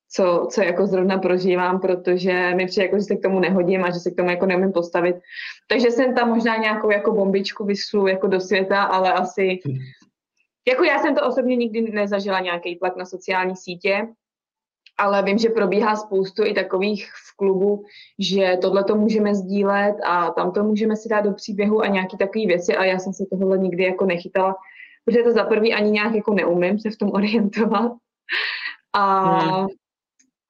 [0.10, 3.92] co, co jako zrovna prožívám, protože mi přijde, jako, že se k tomu nehodím a
[3.92, 5.16] že se k tomu jako neumím postavit.
[5.70, 9.60] Takže jsem tam možná nějakou jako bombičku vyslu jako do světa, ale asi
[10.68, 14.08] jako já jsem to osobně nikdy nezažila nějaký tlak na sociální sítě,
[14.98, 17.84] ale vím, že probíhá spoustu i takových v klubu,
[18.20, 22.18] že tohle to můžeme sdílet a tam to můžeme si dát do příběhu a nějaké
[22.18, 24.56] takové věci a já jsem se tohle nikdy jako nechytala,
[25.06, 27.92] protože to za prvý ani nějak jako neumím se v tom orientovat
[28.94, 29.68] A, hmm.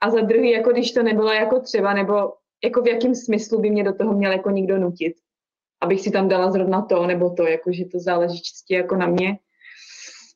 [0.01, 3.69] a za druhý, jako když to nebylo jako třeba, nebo jako v jakém smyslu by
[3.69, 5.13] mě do toho měl jako někdo nutit,
[5.81, 9.07] abych si tam dala zrovna to nebo to, jako že to záleží čistě jako na
[9.07, 9.37] mě.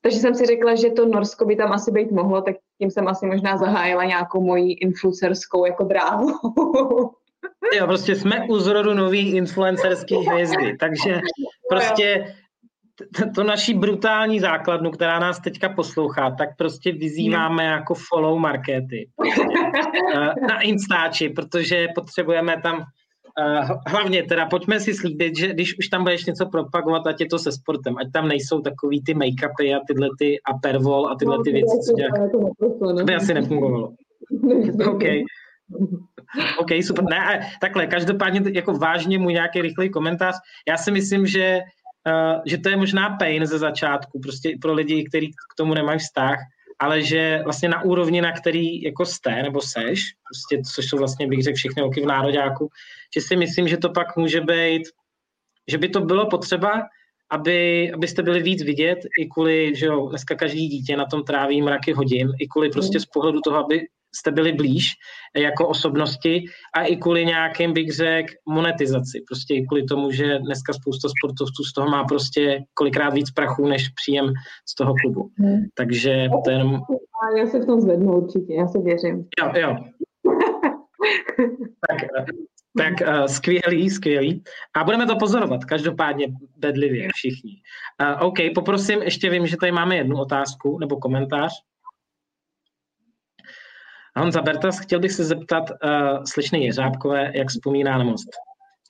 [0.01, 3.07] Takže jsem si řekla, že to Norsko by tam asi být mohlo, tak tím jsem
[3.07, 6.27] asi možná zahájila nějakou moji influencerskou jako dráhu.
[7.75, 11.21] Jo, prostě jsme u zrodu nový influencerský hvězdy, takže
[11.69, 12.35] prostě
[13.35, 19.09] to naší brutální základnu, která nás teďka poslouchá, tak prostě vyzýváme jako follow markety.
[20.15, 22.83] Eh, na Instači, protože potřebujeme tam
[23.87, 27.39] hlavně teda pojďme si slíbit, že když už tam budeš něco propagovat, ať je to
[27.39, 31.37] se sportem, ať tam nejsou takový ty make-upy a tyhle ty a pervol a tyhle
[31.43, 32.29] ty no, věci, co dělá.
[32.97, 33.93] To by asi nefungovalo.
[34.87, 35.03] OK.
[36.59, 37.03] OK, super.
[37.03, 40.35] Ne, takhle, každopádně jako vážně můj nějaký rychlý komentář.
[40.67, 41.59] Já si myslím, že,
[42.07, 45.99] uh, že to je možná pain ze začátku, prostě pro lidi, kteří k tomu nemají
[45.99, 46.37] vztah,
[46.79, 51.27] ale že vlastně na úrovni, na který jako jste nebo seš, prostě, což jsou vlastně,
[51.27, 52.69] bych řekl, všechny oky v nároďáku,
[53.15, 54.83] že si myslím, že to pak může být,
[55.67, 56.81] že by to bylo potřeba,
[57.29, 61.61] aby, abyste byli víc vidět, i kvůli, že jo, dneska každý dítě na tom tráví
[61.61, 63.87] mraky hodin, i kvůli prostě z pohledu toho, aby
[64.19, 64.93] jste byli blíž
[65.37, 69.23] jako osobnosti a i kvůli nějakým, bych řekl, monetizaci.
[69.27, 73.67] Prostě i kvůli tomu, že dneska spousta sportovců z toho má prostě kolikrát víc prachu,
[73.67, 74.33] než příjem
[74.69, 75.29] z toho klubu.
[75.37, 75.59] Hmm.
[75.77, 76.81] Takže to jenom...
[77.37, 79.25] Já se v tom zvednu určitě, já se věřím.
[79.39, 79.75] Jo, jo.
[81.89, 81.97] tak,
[82.77, 84.43] tak uh, skvělý, skvělý.
[84.75, 86.27] A budeme to pozorovat, každopádně
[86.57, 87.51] bedlivě všichni.
[88.01, 91.51] Uh, OK, poprosím, ještě vím, že tady máme jednu otázku nebo komentář.
[94.17, 98.27] Honza Bertas, chtěl bych se zeptat uh, slečny Jeřábkové, jak vzpomíná na most.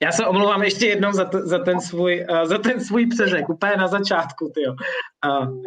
[0.02, 3.48] Já se omlouvám ještě jednou za, t- za, ten, svůj, uh, za ten svůj přeřek,
[3.48, 4.72] úplně na začátku, tyjo.
[5.26, 5.62] Uh.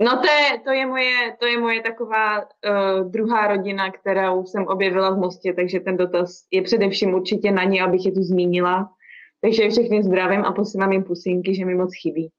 [0.00, 4.66] No to je, to je moje, to je moje taková uh, druhá rodina, kterou jsem
[4.66, 8.88] objevila v Mostě, takže ten dotaz je především určitě na ně, abych je tu zmínila.
[9.40, 12.30] Takže všechny zdravím a posílám jim pusinky, že mi moc chybí.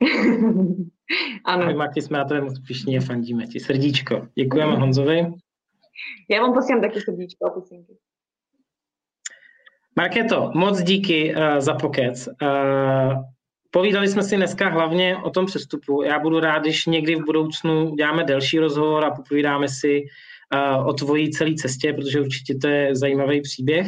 [1.44, 1.66] ano.
[1.66, 3.60] My Marti jsme na to moc pišní a fandíme ti.
[3.60, 4.28] Srdíčko.
[4.34, 5.26] Děkujeme Honzovi.
[6.30, 7.92] Já vám posílám taky srdíčko a pusinky.
[9.96, 12.28] Marketo, moc díky uh, za pokec.
[12.42, 13.24] Uh,
[13.70, 16.02] povídali jsme si dneska hlavně o tom přestupu.
[16.02, 20.02] Já budu rád, když někdy v budoucnu děláme delší rozhovor a popovídáme si
[20.54, 23.86] uh, o tvojí celé cestě, protože určitě to je zajímavý příběh.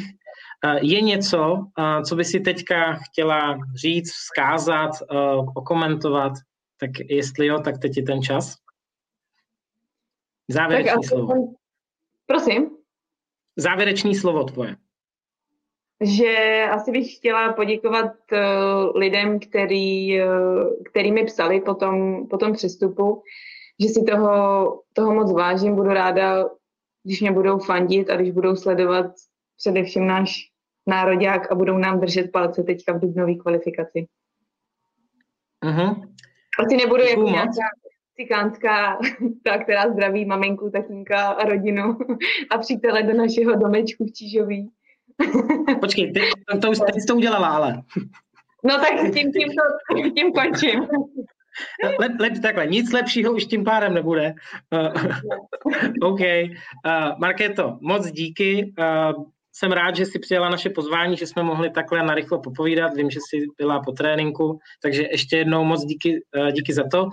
[0.82, 1.66] Je něco,
[2.08, 4.90] co by si teďka chtěla říct, vzkázat,
[5.54, 6.32] okomentovat?
[6.83, 8.57] Tak jestli jo, tak teď je ten čas.
[10.51, 11.55] Závěrečný tak slovo.
[12.27, 12.71] Prosím?
[13.57, 14.77] Závěrečný slovo tvoje.
[16.01, 22.37] Že asi bych chtěla poděkovat uh, lidem, který, uh, který mi psali po tom, po
[22.38, 23.23] tom přestupu,
[23.81, 26.45] že si toho, toho moc vážím, budu ráda,
[27.03, 29.07] když mě budou fandit a když budou sledovat
[29.57, 30.51] především náš
[30.87, 34.07] nároďák a budou nám držet palce teďka v dubnové kvalifikaci.
[35.64, 36.12] Uh-huh.
[36.58, 37.68] Asi nebudu jako nějaká
[38.16, 38.98] cikánská,
[39.44, 41.98] ta, která zdraví maminku, tatínka a rodinu
[42.50, 44.70] a přítele do našeho domečku v Čížový.
[45.80, 47.82] Počkej, ty, to, to už teď to udělala, ale.
[48.64, 50.80] No tak tím, tím, to, tím končím.
[52.00, 54.34] Lep, lep, takhle, nic lepšího už tím pádem nebude.
[54.70, 56.20] Uh, OK.
[56.20, 58.74] Uh, Markéto, moc díky.
[58.78, 62.94] Uh, jsem rád, že jsi přijela naše pozvání, že jsme mohli takhle narychlo popovídat.
[62.94, 67.08] Vím, že jsi byla po tréninku, takže ještě jednou moc díky, eh, díky za to.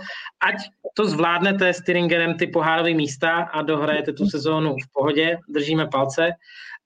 [0.48, 0.56] Ať
[0.96, 6.32] to zvládnete s Tyringerem ty pohárové místa a dohrajete tu sezónu v pohodě, držíme palce.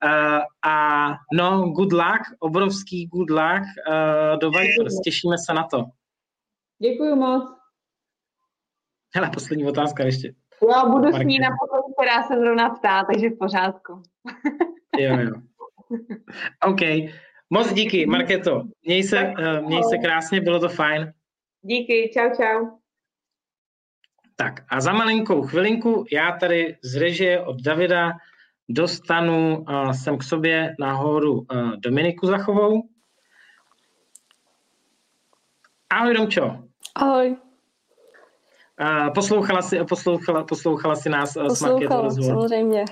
[0.03, 5.83] Uh, a no, good luck, obrovský good luck uh, do Vipers, těšíme se na to.
[6.81, 7.43] Děkuji moc.
[9.15, 10.33] Hele, poslední otázka ještě.
[10.73, 14.03] Já budu s ní na potom, která se zrovna ptá, takže v pořádku.
[14.99, 15.31] Jo, jo.
[16.67, 17.11] OK.
[17.49, 18.63] Moc díky, Marketo.
[18.85, 21.13] Měj se, uh, měj se krásně, bylo to fajn.
[21.61, 22.67] Díky, čau, čau.
[24.35, 28.11] Tak a za malinkou chvilinku já tady z režie od Davida
[28.69, 32.81] dostanu uh, sem k sobě nahoru uh, Dominiku Zachovou.
[35.89, 36.57] Ahoj, Domčo.
[36.95, 37.35] Ahoj.
[38.81, 42.85] Uh, poslouchala si, poslouchala, poslouchala si nás uh, Poslouchala, s samozřejmě.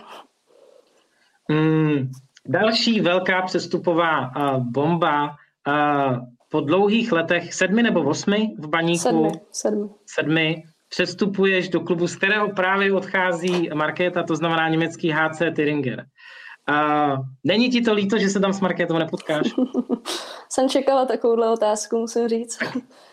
[1.51, 2.11] Mm,
[2.47, 5.35] další velká přestupová uh, bomba
[5.67, 6.17] uh,
[6.49, 8.99] po dlouhých letech, sedmi nebo osmi v baníku?
[8.99, 9.31] Sedmi.
[9.51, 9.87] sedmi.
[10.05, 16.05] sedmi přestupuješ do klubu, z kterého právě odchází Markéta, to znamená německý HC Tyringer.
[16.69, 19.47] Uh, není ti to líto, že se tam s Markétou nepotkáš?
[20.49, 22.57] Jsem čekala takovouhle otázku, musím říct.
[22.57, 22.77] Tak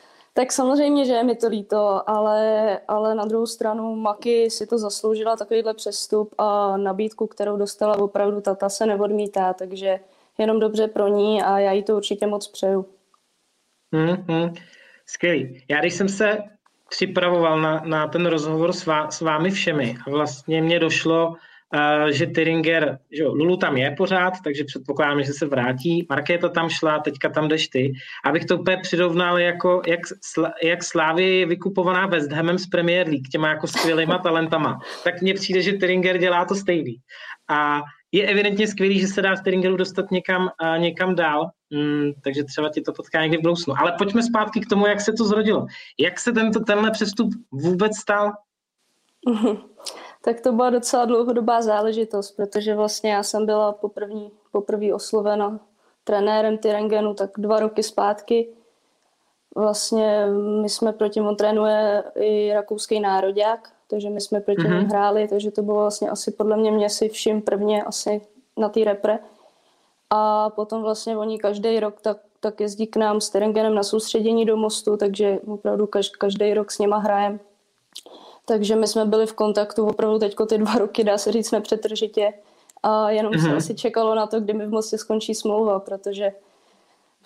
[0.52, 5.36] samozřejmě, že je mi to líto, ale, ale na druhou stranu Maki si to zasloužila
[5.36, 10.00] takovýhle přestup a nabídku, kterou dostala opravdu tata se neodmítá, takže
[10.38, 12.86] jenom dobře pro ní a já jí to určitě moc přeju.
[13.92, 14.54] Mm-hmm.
[15.06, 15.64] Skvělý.
[15.68, 16.38] Já když jsem se
[16.88, 21.34] připravoval na, na ten rozhovor s, vá, s vámi všemi a vlastně mě došlo,
[22.10, 26.06] že Tyringer, že Lulu tam je pořád, takže předpokládám, že se vrátí.
[26.08, 27.92] Markéta tam šla, teďka tam jdeš ty.
[28.24, 30.00] Abych to úplně přirovnal, jako, jak,
[30.62, 35.34] jak Slávy je vykupovaná West Hamem z Premier League, těma jako skvělýma talentama, tak mně
[35.34, 36.96] přijde, že Tyringer dělá to stejný.
[37.48, 42.44] A je evidentně skvělý, že se dá Steringeru dostat někam, uh, někam dál, mm, takže
[42.44, 43.74] třeba ti to potká někdy v budoucnu.
[43.78, 45.66] Ale pojďme zpátky k tomu, jak se to zrodilo.
[46.00, 48.32] Jak se tento, tenhle přestup vůbec stal?
[50.24, 54.14] Tak to byla docela dlouhodobá záležitost, protože vlastně já jsem byla poprvé
[54.52, 55.60] poprvý oslovena
[56.04, 58.48] trenérem Tyrengenu tak dva roky zpátky.
[59.56, 60.26] Vlastně
[60.62, 64.88] my jsme proti on trénuje i rakouský národák, takže my jsme proti mm-hmm.
[64.88, 68.20] hráli, takže to bylo vlastně asi podle mě mě si všim prvně asi
[68.56, 69.18] na té repre.
[70.10, 74.44] A potom vlastně oni každý rok tak, tak jezdí k nám s Terengenem na soustředění
[74.44, 77.40] do mostu, takže opravdu každý rok s něma hrajem.
[78.48, 82.32] Takže my jsme byli v kontaktu opravdu teďko ty dva roky, dá se říct, nepřetržitě.
[82.82, 83.42] A jenom mm-hmm.
[83.42, 83.56] se mhm.
[83.56, 86.32] asi čekalo na to, kdy mi v Mostě skončí smlouva, protože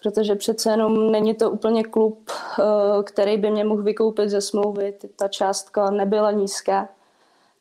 [0.03, 4.95] protože přece jenom není to úplně klub, eh, který by mě mohl vykoupit ze smlouvy.
[5.17, 6.89] Ta částka nebyla nízká,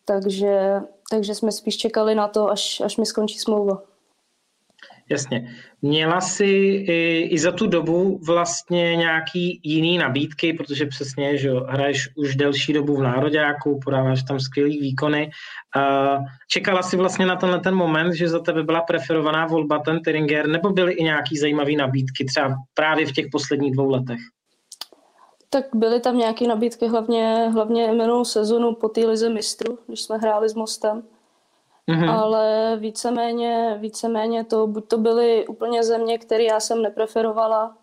[0.05, 3.81] takže, takže jsme spíš čekali na to, až, až mi skončí smlouva.
[5.11, 5.55] Jasně.
[5.81, 6.45] Měla jsi
[6.87, 12.73] i, i za tu dobu vlastně nějaký jiný nabídky, protože přesně, že hraješ už delší
[12.73, 15.31] dobu v Nároďáku, podáváš tam skvělý výkony.
[16.47, 20.47] Čekala jsi vlastně na tenhle ten moment, že za tebe byla preferovaná volba ten Tyringer,
[20.47, 24.19] nebo byly i nějaký zajímavé nabídky třeba právě v těch posledních dvou letech?
[25.49, 30.17] Tak byly tam nějaké nabídky, hlavně, hlavně minulou sezonu po té lize mistru, když jsme
[30.17, 31.03] hráli s Mostem
[31.91, 32.09] Mm-hmm.
[32.09, 37.77] Ale víceméně, víceméně to, buď to byly úplně země, které já jsem nepreferovala,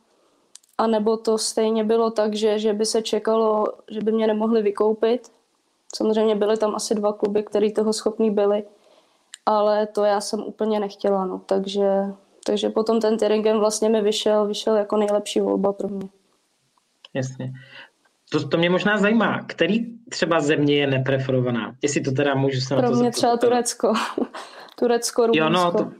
[0.79, 5.33] anebo to stejně bylo tak, že, že by se čekalo, že by mě nemohli vykoupit.
[5.97, 8.64] Samozřejmě byly tam asi dva kluby, které toho schopní byly,
[9.47, 11.27] ale to já jsem úplně nechtěla.
[11.27, 11.38] No.
[11.47, 11.88] Takže,
[12.47, 16.09] takže potom ten Tyringen vlastně mi vyšel, vyšel jako nejlepší volba pro mě.
[17.14, 17.53] Jasně.
[18.32, 21.74] To, to mě možná zajímá, který třeba země je nepreferovaná?
[21.82, 23.92] Jestli to teda můžu se Pro na to mě třeba Turecko.
[24.78, 25.44] Turecko, Rumunsko.
[25.44, 25.90] Jo, no, to,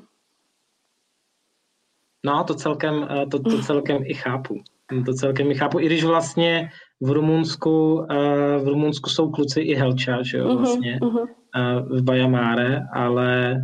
[2.26, 4.60] no, to celkem, eh, to, to celkem i chápu.
[5.06, 9.74] To celkem i chápu, i když vlastně v Rumunsku, eh, v Rumunsku jsou kluci i
[9.74, 11.98] Helča, že jo, mhm, vlastně, uh-huh, uh-huh.
[11.98, 13.56] v Bajamáre, ale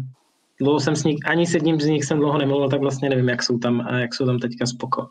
[0.61, 3.29] dlouho jsem s nich, ani s jedním z nich jsem dlouho nemluvil, tak vlastně nevím,
[3.29, 5.07] jak jsou tam, jak jsou tam teďka spoko.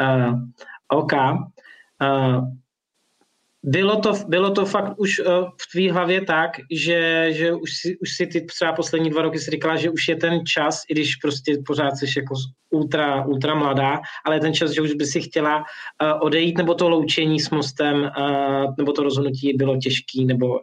[0.00, 0.38] Uh,
[0.88, 1.12] OK.
[1.12, 2.44] Uh,
[3.62, 5.26] bylo to, bylo to fakt už uh,
[5.62, 9.38] v tvý hlavě tak, že, že už, si, už si ty třeba poslední dva roky
[9.38, 12.34] si říkala, že už je ten čas, i když prostě pořád jsi jako
[12.70, 15.64] ultra, ultra mladá, ale ten čas, že už by si chtěla uh,
[16.20, 20.60] odejít, nebo to loučení s mostem, uh, nebo to rozhodnutí bylo těžký, nebo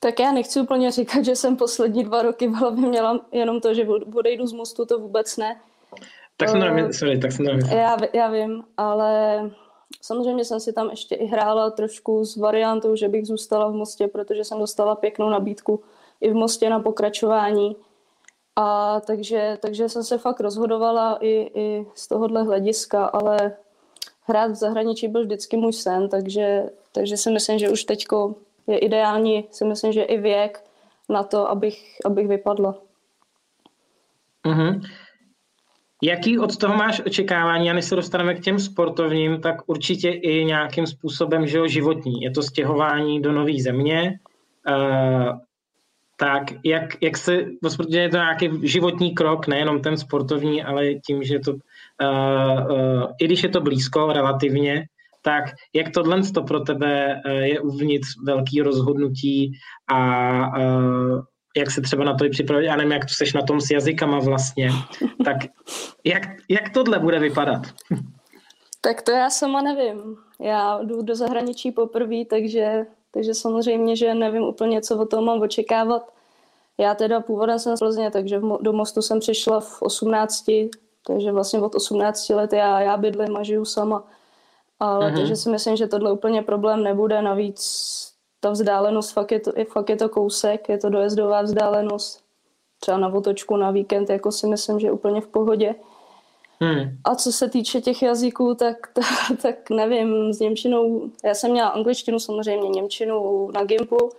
[0.00, 3.74] tak já nechci úplně říkat, že jsem poslední dva roky v hlavě měla jenom to,
[3.74, 5.60] že odejdu z mostu, to vůbec ne.
[6.36, 9.40] Tak jsem uh, sorry, tak jsem já, já vím, ale
[10.02, 14.08] Samozřejmě jsem si tam ještě i hrála trošku s variantou, že bych zůstala v Mostě,
[14.08, 15.82] protože jsem dostala pěknou nabídku
[16.20, 17.76] i v Mostě na pokračování.
[18.56, 23.56] A takže, takže jsem se fakt rozhodovala i, i z tohohle hlediska, ale
[24.22, 28.06] hrát v zahraničí byl vždycky můj sen, takže, takže si myslím, že už teď
[28.66, 30.64] je ideální, si myslím, že i věk
[31.08, 32.74] na to, abych, abych vypadla.
[34.44, 34.80] Mm-hmm.
[36.04, 40.44] Jaký od toho máš očekávání, a než se dostaneme k těm sportovním, tak určitě i
[40.44, 42.22] nějakým způsobem že jo, životní.
[42.22, 44.18] Je to stěhování do nové země,
[44.68, 45.38] uh,
[46.16, 51.22] tak jak, jak se, protože je to nějaký životní krok, nejenom ten sportovní, ale tím,
[51.22, 54.84] že to, uh, uh, i když je to blízko relativně,
[55.22, 59.52] tak jak tohle to pro tebe je uvnitř velký rozhodnutí
[59.88, 59.98] a
[60.58, 61.22] uh,
[61.56, 64.18] jak se třeba na to připravit, já nevím, jak tu seš na tom s jazykama
[64.18, 64.70] vlastně,
[65.24, 65.36] tak
[66.04, 67.62] jak, jak tohle bude vypadat?
[68.80, 70.16] Tak to já sama nevím.
[70.40, 75.40] Já jdu do zahraničí poprvé, takže, takže samozřejmě, že nevím úplně, co o tom mám
[75.40, 76.12] očekávat.
[76.78, 80.44] Já teda původem jsem z Plzně, takže do Mostu jsem přišla v 18,
[81.06, 84.04] takže vlastně od 18 let já, já bydlím a žiju sama.
[84.80, 85.16] Ale uh-huh.
[85.16, 87.22] takže si myslím, že tohle úplně problém nebude.
[87.22, 88.13] Navíc
[88.44, 92.24] ta vzdálenost, fakt je, to, je, fakt je to kousek, je to dojezdová vzdálenost.
[92.80, 95.74] Třeba na otočku na víkend, jako si myslím, že úplně v pohodě.
[96.60, 96.98] Hmm.
[97.04, 101.68] A co se týče těch jazyků, tak, tak, tak nevím, s Němčinou, já jsem měla
[101.68, 104.10] angličtinu, samozřejmě Němčinu na Gimplu, uh,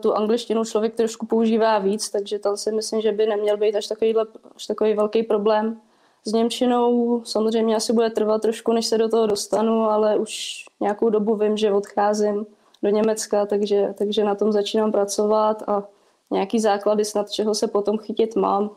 [0.00, 3.86] tu angličtinu člověk trošku používá víc, takže tam si myslím, že by neměl být až,
[3.86, 4.26] takovýhle,
[4.56, 5.80] až takový velký problém.
[6.28, 11.10] S Němčinou samozřejmě asi bude trvat trošku, než se do toho dostanu, ale už nějakou
[11.10, 12.46] dobu vím, že odcházím
[12.82, 15.82] do Německa, takže, takže na tom začínám pracovat a
[16.30, 18.70] nějaký základy snad, čeho se potom chytit mám.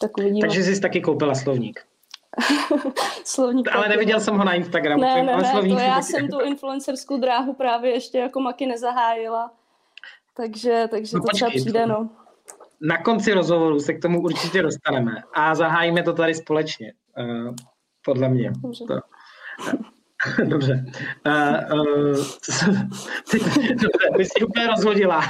[0.00, 0.48] Tak uvidíme.
[0.48, 1.80] Takže jsi taky koupila slovník.
[3.24, 3.68] slovník.
[3.74, 5.02] Ale neviděl jsem ho na Instagramu.
[5.02, 9.50] Ne, ne, ne, to já jsem tu influencerskou dráhu právě ještě jako maky nezahájila.
[10.36, 12.08] Takže, takže no, to počkej, třeba přijde, no.
[12.80, 17.54] Na konci rozhovoru se k tomu určitě dostaneme a zahájíme to tady společně, uh,
[18.04, 18.52] podle mě.
[18.62, 18.84] Dobře.
[18.84, 19.00] To.
[20.44, 20.84] Dobře.
[21.26, 22.24] Uh, uh,
[23.30, 23.38] ty,
[23.74, 25.20] dobře, ty jsi úplně rozhodila.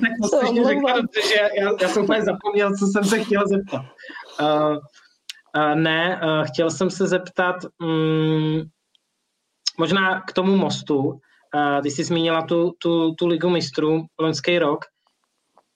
[0.00, 0.94] tak posledně řekla,
[1.28, 3.84] že já, já jsem úplně zapomněl, co jsem se chtěl zeptat.
[4.40, 4.76] Uh,
[5.56, 8.62] uh, ne, uh, chtěl jsem se zeptat um,
[9.78, 10.98] možná k tomu mostu.
[10.98, 14.84] Uh, ty jsi zmínila tu, tu, tu ligu mistrů loňský rok.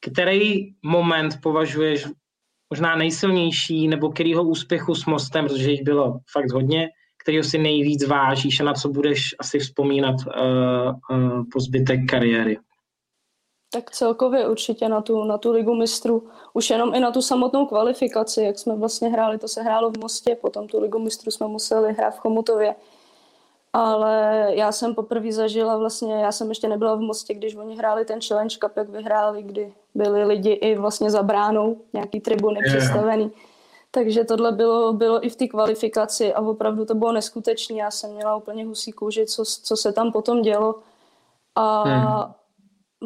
[0.01, 2.07] Který moment považuješ
[2.71, 6.89] možná nejsilnější, nebo kterýho úspěchu s mostem, protože jich bylo fakt hodně,
[7.23, 12.59] kterého si nejvíc vážíš a na co budeš asi vzpomínat uh, uh, po zbytek kariéry?
[13.73, 16.31] Tak celkově určitě na tu, na tu ligu mistrů.
[16.53, 19.99] Už jenom i na tu samotnou kvalifikaci, jak jsme vlastně hráli, to se hrálo v
[19.99, 22.75] Mostě, potom tu ligu mistrů jsme museli hrát v Chomutově.
[23.73, 28.05] Ale já jsem poprvé zažila vlastně, já jsem ještě nebyla v Mostě, když oni hráli
[28.05, 32.77] ten Challenge Cup, jak vyhráli, kdy byli lidi i vlastně za bránou, nějaký tribuny yeah.
[32.77, 33.33] představený.
[33.91, 37.77] Takže tohle bylo, bylo i v té kvalifikaci a opravdu to bylo neskutečné.
[37.77, 40.75] Já jsem měla úplně husí kůži, co, co se tam potom dělo.
[41.55, 42.33] A hmm.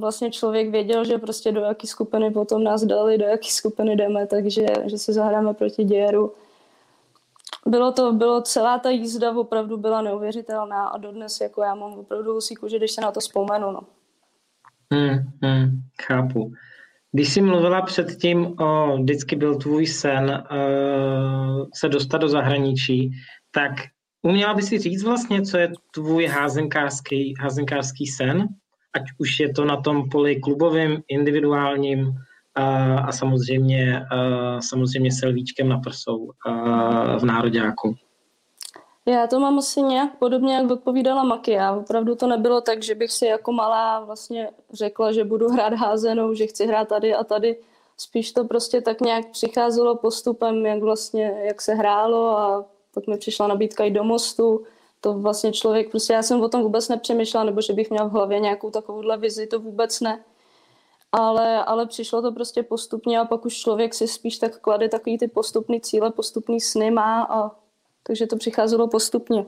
[0.01, 4.27] vlastně člověk věděl, že prostě do jaký skupiny potom nás dali, do jaký skupiny jdeme,
[4.27, 6.33] takže že se zahráme proti děru.
[7.67, 12.33] Bylo to, bylo celá ta jízda opravdu byla neuvěřitelná a dodnes jako já mám opravdu
[12.33, 13.73] husí kůži, když se na to vzpomenu.
[13.73, 13.81] No.
[14.93, 16.53] Hmm, hmm, chápu.
[17.13, 23.11] Když jsi mluvila předtím o, vždycky byl tvůj sen uh, se dostat do zahraničí,
[23.51, 23.73] tak
[24.23, 28.49] uměla by si říct vlastně, co je tvůj házenkářský, házenkářský sen?
[28.93, 32.15] Ať už je to na tom poli klubovým, individuálním
[32.59, 36.31] uh, a samozřejmě, uh, samozřejmě selvíčkem na prsou
[37.19, 37.95] v nároďáku.
[39.07, 41.73] Já to mám asi nějak podobně, jak odpovídala Makia.
[41.73, 46.35] Opravdu to nebylo tak, že bych si jako malá vlastně řekla, že budu hrát házenou,
[46.35, 47.57] že chci hrát tady a tady.
[47.97, 53.19] Spíš to prostě tak nějak přicházelo postupem, jak vlastně, jak se hrálo a pak mi
[53.19, 54.65] přišla nabídka i do mostu.
[55.01, 58.13] To vlastně člověk, prostě já jsem o tom vůbec nepřemýšlela, nebo že bych měla v
[58.13, 60.21] hlavě nějakou takovouhle vizi, to vůbec ne.
[61.17, 65.19] Ale, ale přišlo to prostě postupně a pak už člověk si spíš tak klade takový
[65.19, 67.51] ty postupný cíle, postupný sny má a
[68.03, 69.47] takže to přicházelo postupně.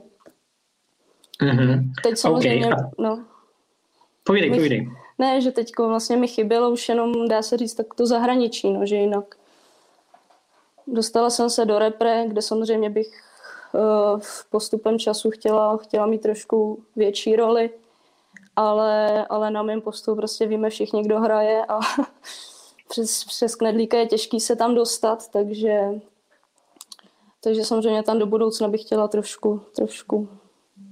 [1.41, 1.91] Mm-hmm.
[2.03, 2.85] Teď samozřejmě, okay.
[2.99, 3.25] no.
[4.23, 4.91] Povídej, mi, povídej.
[5.17, 8.85] Ne, že teď vlastně mi chybělo už jenom, dá se říct, tak to zahraničí, no,
[8.85, 9.35] že jinak.
[10.87, 13.07] Dostala jsem se do repre, kde samozřejmě bych
[13.73, 17.69] uh, postupem času chtěla, chtěla mít trošku větší roli,
[18.57, 21.79] ale, ale na mém postu prostě víme všichni, kdo hraje a
[22.89, 25.89] přes, přes knedlíka je těžký se tam dostat, takže
[27.43, 30.29] takže samozřejmě tam do budoucna bych chtěla trošku, trošku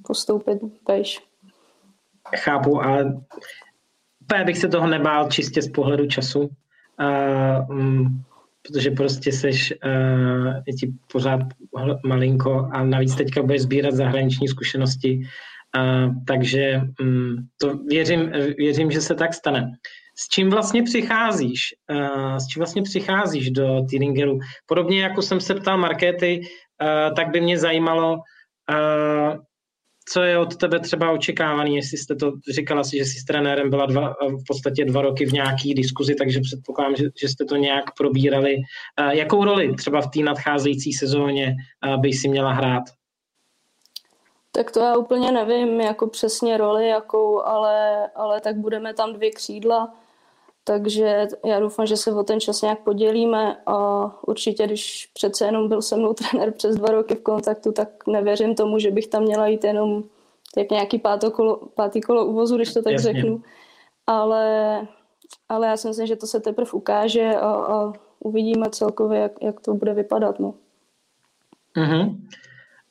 [0.08, 1.22] postoupit pejš.
[2.36, 3.22] Chápu, ale
[4.22, 8.24] úplně bych se toho nebál čistě z pohledu času, uh, um,
[8.68, 11.42] protože prostě seš, uh, je ti pořád
[12.06, 15.28] malinko a navíc teďka budeš sbírat zahraniční zkušenosti,
[16.28, 19.72] takže um, to věřím, věřím, že se tak stane
[20.18, 21.60] s čím vlastně přicházíš,
[22.38, 24.40] s čím vlastně přicházíš do Tiringeru.
[24.66, 26.42] Podobně jako jsem se ptal Markéty,
[27.16, 28.18] tak by mě zajímalo,
[30.08, 33.70] co je od tebe třeba očekávaný, jestli jste to, říkala si, že jsi s trenérem
[33.70, 37.56] byla dva, v podstatě dva roky v nějaký diskuzi, takže předpokládám, že, že jste to
[37.56, 38.56] nějak probírali.
[39.12, 41.56] Jakou roli třeba v té nadcházející sezóně
[42.02, 42.84] by si měla hrát?
[44.56, 49.32] Tak to já úplně nevím, jako přesně roli, jakou, ale, ale tak budeme tam dvě
[49.32, 49.94] křídla,
[50.64, 55.68] takže já doufám, že se o ten čas nějak podělíme a určitě, když přece jenom
[55.68, 59.24] byl se mnou trenér přes dva roky v kontaktu, tak nevěřím tomu, že bych tam
[59.24, 60.04] měla jít jenom
[60.58, 61.02] jak nějaký
[61.34, 63.14] kolo, pátý kolo uvozu, když to tak Jasně.
[63.14, 63.42] řeknu.
[64.08, 64.82] Ale,
[65.50, 69.60] ale já si myslím, že to se teprve ukáže a, a uvidíme celkově, jak, jak
[69.60, 70.40] to bude vypadat.
[70.40, 70.54] No.
[71.78, 72.16] Uh-huh.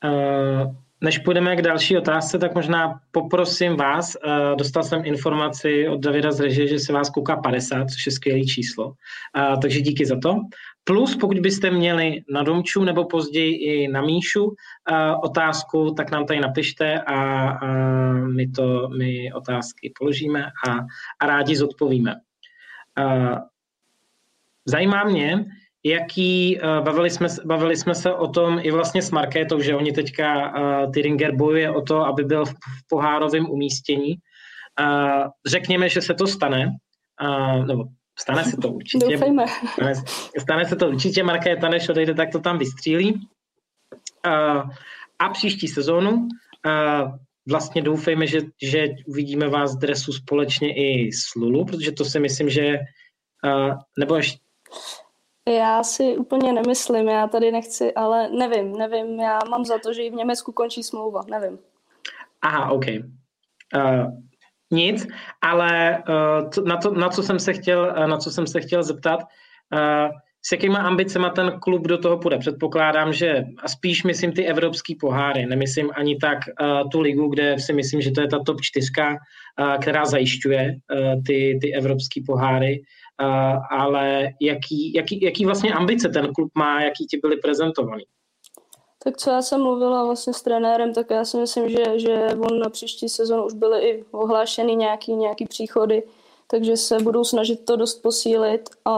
[0.05, 6.01] Uh, než půjdeme k další otázce, tak možná poprosím vás, uh, dostal jsem informaci od
[6.01, 10.07] Davida z režie, že se vás kouká 50, což je skvělé číslo, uh, takže díky
[10.07, 10.37] za to.
[10.85, 14.53] Plus, pokud byste měli na Domču nebo později i na Míšu uh,
[15.23, 17.17] otázku, tak nám tady napište a
[17.63, 20.71] uh, my, to, my otázky položíme a,
[21.21, 22.15] a rádi zodpovíme.
[24.67, 25.45] Zajímá mě,
[25.85, 29.93] jaký, uh, bavili, jsme, bavili jsme se o tom i vlastně s Markétou, že oni
[29.93, 32.55] teďka, uh, Tyringer bojuje o to, aby byl v,
[32.89, 34.15] pohárovém umístění.
[34.81, 36.77] Uh, řekněme, že se to stane,
[37.67, 37.85] nebo
[38.19, 39.07] Stane se to určitě.
[39.07, 39.45] Doufejme.
[39.73, 39.95] Stane,
[40.39, 41.23] stane se to určitě.
[41.23, 43.29] Markéta, než odejde, tak to tam vystřílí.
[45.19, 46.29] A příští sezónu
[47.49, 52.21] vlastně doufejme, že, že uvidíme vás v dresu společně i s Lulu, protože to si
[52.21, 52.79] myslím, že
[53.99, 54.39] nebo ještě
[55.49, 60.03] já si úplně nemyslím, já tady nechci, ale nevím, nevím, já mám za to, že
[60.03, 61.59] i v Německu končí smlouva, nevím.
[62.43, 62.85] Aha, OK.
[63.77, 64.07] Uh,
[64.71, 65.07] nic,
[65.43, 68.83] ale uh, na, to, na, co jsem se chtěl, uh, na co jsem se chtěl
[68.83, 70.11] zeptat, uh,
[70.47, 72.39] s jakýma ambicema ten klub do toho půjde?
[72.39, 77.59] Předpokládám, že a spíš myslím ty evropský poháry, nemyslím ani tak uh, tu ligu, kde
[77.59, 82.23] si myslím, že to je ta top čtyřka, uh, která zajišťuje uh, ty, ty evropský
[82.27, 82.83] poháry,
[83.71, 88.05] ale jaký, jaký, jaký vlastně ambice ten klub má, jaký ti byly prezentovaný?
[89.05, 92.59] Tak co já jsem mluvila vlastně s trenérem, tak já si myslím, že, že on
[92.59, 96.03] na příští sezon už byly i ohlášeny nějaký, nějaký příchody,
[96.51, 98.95] takže se budou snažit to dost posílit a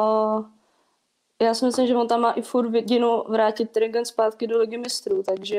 [1.43, 4.79] já si myslím, že on tam má i furt vidinu vrátit Trigen zpátky do ligy
[4.79, 5.59] mistrů, takže,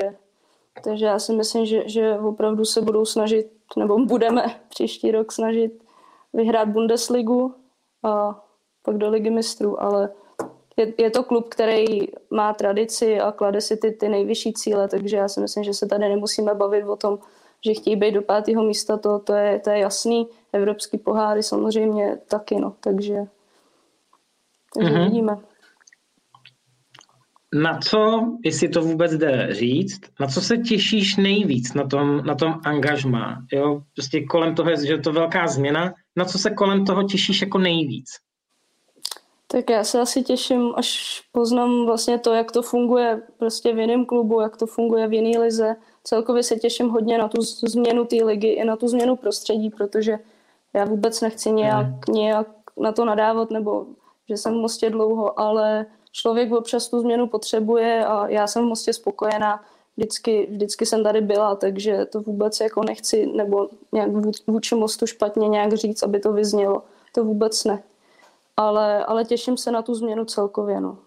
[0.84, 5.84] takže já si myslím, že, že opravdu se budou snažit, nebo budeme příští rok snažit
[6.34, 7.56] vyhrát Bundesligu
[8.04, 8.44] a
[8.88, 10.10] pak do ligy mistrů, ale
[10.78, 15.18] je, je to klub, který má tradici a klade si ty, ty nejvyšší cíle, takže
[15.18, 17.20] já si myslím, že se tady nemusíme bavit o tom,
[17.66, 20.28] že chtějí být do pátého místa, to, to, je, to je jasný.
[20.54, 23.16] Evropský poháry samozřejmě taky, no, takže,
[24.74, 25.04] takže mm-hmm.
[25.04, 25.38] vidíme.
[27.56, 32.36] Na co, jestli to vůbec jde říct, na co se těšíš nejvíc na tom, na
[32.36, 33.46] tom angažmá?
[33.54, 33.82] Jo?
[33.96, 37.58] Prostě kolem toho, že je to velká změna, na co se kolem toho těšíš jako
[37.58, 38.27] nejvíc?
[39.48, 44.06] Tak já se asi těším, až poznám vlastně to, jak to funguje prostě v jiném
[44.06, 45.76] klubu, jak to funguje v jiné lize.
[46.04, 50.20] Celkově se těším hodně na tu změnu té ligy i na tu změnu prostředí, protože
[50.74, 52.16] já vůbec nechci nějak, mm.
[52.16, 53.86] nějak na to nadávat, nebo
[54.30, 58.68] že jsem v Mostě dlouho, ale člověk občas tu změnu potřebuje a já jsem v
[58.68, 59.64] Mostě spokojená.
[59.98, 64.10] Vždycky, vždycky jsem tady byla, takže to vůbec jako nechci, nebo nějak
[64.48, 66.84] vůči Mostu špatně nějak říct, aby to vyznělo.
[67.12, 67.84] To vůbec ne
[68.58, 70.82] ale, ale těším se na tu změnu celkově.
[70.82, 70.98] No.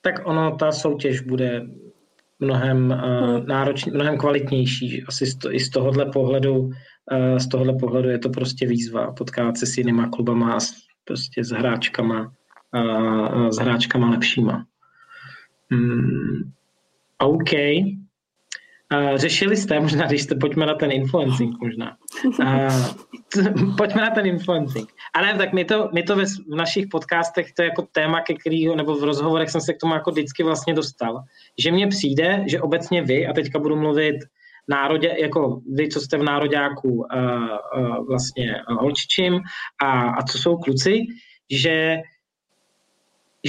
[0.00, 1.66] Tak ono, ta soutěž bude
[2.40, 5.04] mnohem uh, náročný, mnohem kvalitnější.
[5.08, 6.72] Asi z to, i z tohohle pohledu, uh,
[7.38, 11.44] z tohohle pohledu je to prostě výzva potkávat se s jinýma klubama a s, prostě
[11.44, 12.32] s hráčkama,
[12.74, 14.64] uh, s hráčkama lepšíma.
[15.70, 16.52] Hmm.
[17.18, 17.50] OK.
[19.14, 21.96] Řešili jste, možná když jste, pojďme na ten influencing možná.
[22.24, 24.88] Uh, pojďme na ten influencing.
[25.14, 28.34] Ale tak my to, my to ve, v našich podcastech, to je jako téma, ke
[28.34, 31.20] kterého, nebo v rozhovorech jsem se k tomu jako vždycky vlastně dostal,
[31.58, 34.16] že mně přijde, že obecně vy, a teďka budu mluvit
[34.68, 37.04] národě, jako vy, co jste v nároďáku uh,
[37.76, 39.40] uh, vlastně holčičím
[39.82, 41.06] a, a co jsou kluci,
[41.50, 41.96] že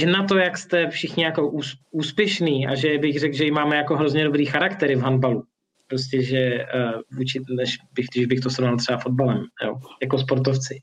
[0.00, 1.52] že na to, jak jste všichni jako
[1.90, 5.42] úspěšný a že bych řekl, že máme jako hrozně dobrý charaktery v handbalu.
[5.86, 10.78] Prostě, že uh, vůči, než bych, když bych to srovnal třeba fotbalem, jo, jako sportovci.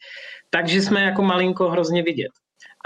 [0.50, 2.32] Takže jsme jako malinko hrozně vidět.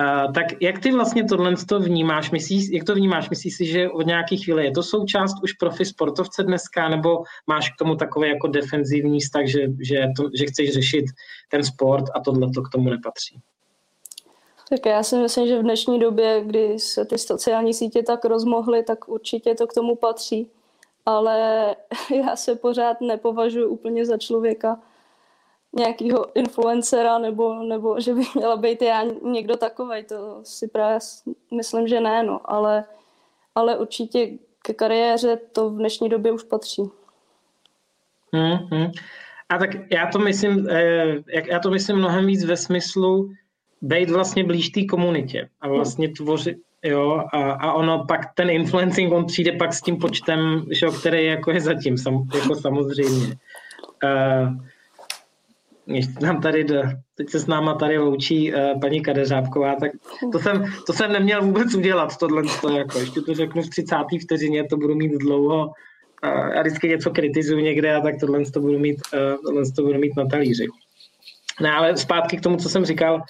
[0.02, 2.32] Uh, tak jak ty vlastně tohle to vnímáš?
[2.32, 3.30] Myslíš, jak to vnímáš?
[3.30, 7.70] Myslíš si, že od nějaké chvíle je to součást už profi sportovce dneska, nebo máš
[7.70, 11.06] k tomu takový jako defenzivní vztah, že, že, to, že chceš řešit
[11.52, 13.40] ten sport a tohle to k tomu nepatří?
[14.72, 18.84] Tak já si myslím, že v dnešní době, kdy se ty sociální sítě tak rozmohly,
[18.84, 20.52] tak určitě to k tomu patří.
[21.06, 21.36] Ale
[22.26, 24.80] já se pořád nepovažuji úplně za člověka
[25.74, 30.04] nějakého influencera, nebo, nebo že bych měla být já někdo takový.
[30.04, 31.00] To si právě
[31.52, 32.42] myslím, že ne, no.
[32.44, 32.84] Ale,
[33.56, 34.30] ale určitě
[34.62, 36.92] ke kariéře to v dnešní době už patří.
[38.34, 38.92] Hmm, hmm.
[39.50, 43.32] A tak já to myslím, eh, já to myslím mnohem víc ve smyslu,
[43.82, 49.14] být vlastně blíž té komunitě a vlastně tvořit, jo, a, a ono pak ten influencing,
[49.14, 53.36] on přijde pak s tím počtem, že, který jako je zatím, sam, jako samozřejmě.
[54.04, 54.58] Uh,
[56.22, 56.82] nám tady, do,
[57.16, 59.92] teď se s náma tady loučí uh, paní Kadeřábková, tak
[60.32, 63.96] to jsem, to jsem neměl vůbec udělat, tohle, to jako, ještě to řeknu v 30.
[64.24, 65.72] vteřině, to budu mít dlouho,
[66.54, 68.98] já vždycky něco kritizuju někde a tak tohle to budu mít,
[69.46, 70.68] tohle to budu mít na talíři.
[71.62, 73.22] No ale zpátky k tomu, co jsem říkal,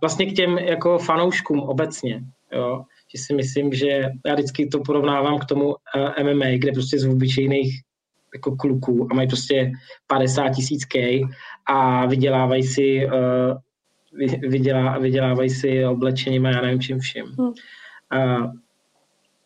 [0.00, 2.20] vlastně k těm jako fanouškům obecně,
[2.52, 2.84] jo,
[3.16, 5.74] že si myslím, že já vždycky to porovnávám k tomu
[6.22, 7.80] MMA, kde prostě z obyčejných
[8.34, 9.72] jako kluků a mají prostě
[10.06, 11.20] 50 tisíc K
[11.66, 13.12] a vydělávají si uh,
[14.40, 17.24] vydělá, vydělávají si oblečením a já nevím čím vším.
[17.38, 17.48] Hmm.
[17.48, 18.52] Uh,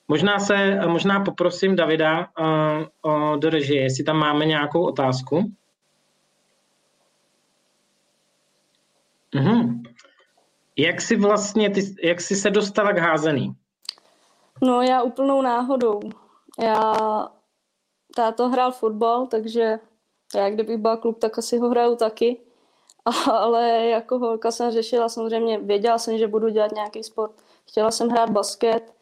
[0.09, 5.53] možná se, možná poprosím Davida uh, o, do režie, jestli tam máme nějakou otázku.
[9.35, 9.83] Mhm.
[10.79, 13.55] Jak jsi vlastně, ty, jak jsi se dostala k házený?
[14.63, 16.01] No já úplnou náhodou.
[16.59, 16.95] Já
[18.17, 19.79] táto hrál fotbal, takže
[20.35, 22.41] já kdybych byl klub, tak asi ho hraju taky.
[23.33, 27.33] Ale jako holka jsem řešila, samozřejmě věděla jsem, že budu dělat nějaký sport.
[27.69, 28.95] Chtěla jsem hrát basket,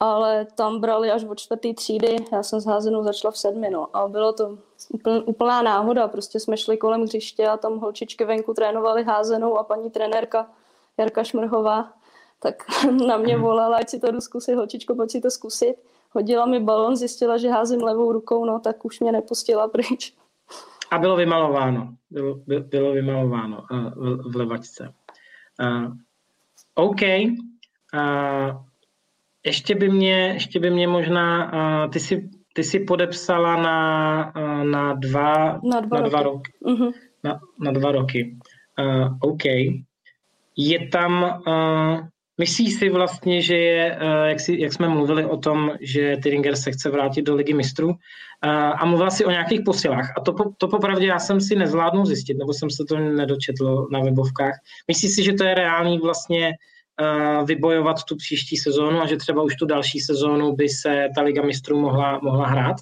[0.00, 3.96] ale tam brali až od čtvrtý třídy, já jsem s házenou začala v sedmi, no.
[3.96, 4.58] A bylo to
[5.24, 9.90] úplná náhoda, prostě jsme šli kolem hřiště a tam holčičky venku trénovali házenou a paní
[9.90, 10.50] trenérka
[10.98, 11.92] Jarka Šmrhová,
[12.38, 12.54] tak
[13.06, 13.42] na mě mhm.
[13.42, 15.76] volala, ať si to jdu zkusit, holčičko, pojď si to zkusit
[16.14, 20.14] hodila mi balon, zjistila, že házím levou rukou, no tak už mě nepustila pryč.
[20.90, 21.94] A bylo vymalováno.
[22.10, 24.94] Bylo, bylo vymalováno uh, v, v levačce.
[25.60, 25.92] Uh,
[26.74, 27.02] OK.
[27.02, 28.62] Uh,
[29.46, 34.64] ještě by mě, ještě by mě možná, uh, ty si, ty si podepsala na, uh,
[34.64, 36.10] na dva, na dva na roky.
[36.10, 36.52] Dva roky.
[36.62, 36.92] Uh-huh.
[37.24, 38.38] Na, na dva roky.
[38.78, 39.42] Uh, OK.
[40.56, 45.36] Je tam, uh, Myslíš si vlastně, že je, eh, jak, si, jak jsme mluvili o
[45.36, 47.90] tom, že Tyringer se chce vrátit do ligy mistrů
[48.44, 52.06] eh, a mluvila si o nějakých posilách a to, to popravdě já jsem si nezvládnul
[52.06, 54.54] zjistit, nebo jsem se to nedočetl na webovkách.
[54.88, 56.52] Myslíš si, že to je reálný vlastně
[57.00, 61.22] eh, vybojovat tu příští sezónu a že třeba už tu další sezónu by se ta
[61.22, 62.76] liga mistrů mohla, mohla hrát?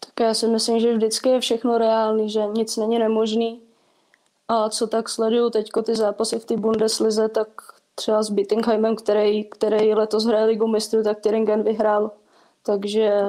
[0.00, 3.65] Tak já si myslím, že vždycky je všechno reálný, že nic není nemožný.
[4.48, 7.48] A co tak sleduju teď ty zápasy v té Bundeslize, tak
[7.94, 12.10] třeba s Bittingheimem, který, který letos hraje ligu mistrů, tak Tyringen vyhrál.
[12.62, 13.22] Takže,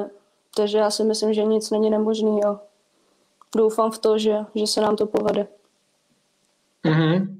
[0.55, 2.59] takže já si myslím, že nic není nemožný a
[3.55, 5.47] doufám v to, že, že se nám to povede.
[6.85, 7.37] Mm-hmm.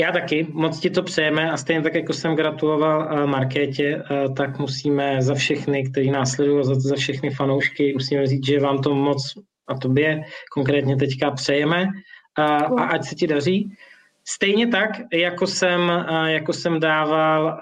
[0.00, 4.34] Já taky, moc ti to přejeme a stejně tak, jako jsem gratuloval uh, Markétě, uh,
[4.34, 8.94] tak musíme za všechny, kteří následují, za, za všechny fanoušky, musíme říct, že vám to
[8.94, 9.34] moc
[9.66, 11.88] a tobě konkrétně teďka přejeme
[12.36, 13.76] a ať se ti daří.
[14.24, 15.92] Stejně tak, jako jsem,
[16.26, 17.60] jako jsem dával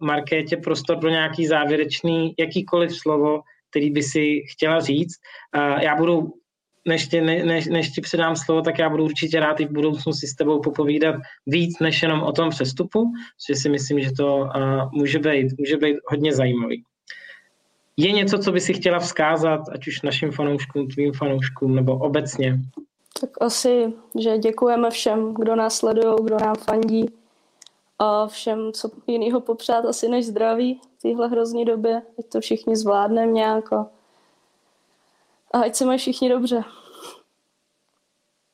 [0.00, 3.40] Markétě prostor pro nějaký závěrečný, jakýkoliv slovo,
[3.70, 5.16] který by si chtěla říct.
[5.80, 6.32] Já budu,
[6.84, 10.12] než, tě, než, než ti předám slovo, tak já budu určitě rád i v budoucnu
[10.12, 11.14] si s tebou popovídat
[11.46, 13.12] víc, než jenom o tom přestupu,
[13.48, 14.48] že si myslím, že to
[14.92, 16.82] může být, může být hodně zajímavý.
[17.96, 22.58] Je něco, co by si chtěla vzkázat, ať už našim fanouškům, tvým fanouškům, nebo obecně?
[23.20, 27.06] Tak asi, že děkujeme všem, kdo nás sledují, kdo nám fandí
[27.98, 32.76] a všem, co jiného popřát asi než zdraví v téhle hrozný době, ať to všichni
[32.76, 33.86] zvládneme nějak a,
[35.52, 36.64] a ať se mají všichni dobře.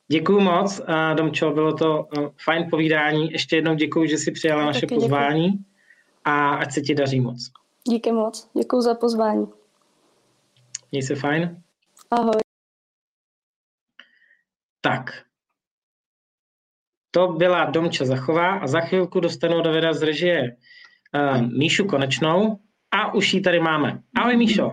[0.07, 0.81] Děkuji moc,
[1.13, 2.07] Domčo, bylo to
[2.45, 3.31] fajn povídání.
[3.31, 5.65] Ještě jednou děkuji, že jsi přijala Já naše pozvání děkuji.
[6.25, 7.51] a ať se ti daří moc.
[7.87, 9.47] Díky moc, děkuji za pozvání.
[10.91, 11.61] Měj se fajn.
[12.11, 12.44] Ahoj.
[14.85, 15.11] Tak,
[17.11, 20.55] to byla Domča Zachová a za chvilku dostanou Davida z režie
[21.15, 22.59] uh, Míšu Konečnou
[22.91, 23.99] a už ji tady máme.
[24.17, 24.71] Ahoj Míšo.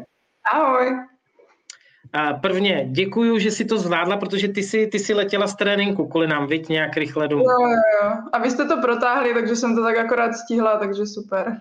[0.53, 0.87] Ahoj.
[0.87, 6.09] Uh, prvně děkuju, že si to zvládla, protože ty si, ty si letěla z tréninku
[6.09, 7.45] kvůli nám, viď, nějak rychle domů.
[7.45, 8.13] Jo, jo, jo.
[8.33, 11.61] A vy jste to protáhli, takže jsem to tak akorát stihla, takže super.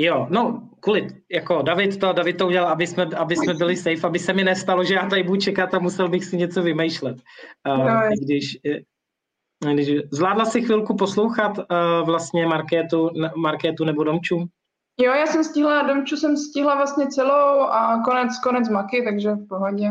[0.00, 4.06] Jo, no, kvůli, jako David to, David to udělal, aby jsme, aby jsme byli safe,
[4.06, 7.16] aby se mi nestalo, že já tady budu čekat a musel bych si něco vymýšlet.
[7.68, 8.58] Uh, no, když,
[9.72, 11.64] když, zvládla si chvilku poslouchat uh,
[12.06, 14.48] vlastně Markétu, Markétu nebo Domču?
[15.00, 19.48] Jo, já jsem stihla, Domču jsem stihla vlastně celou a konec, konec Maky, takže v
[19.48, 19.90] pohodě.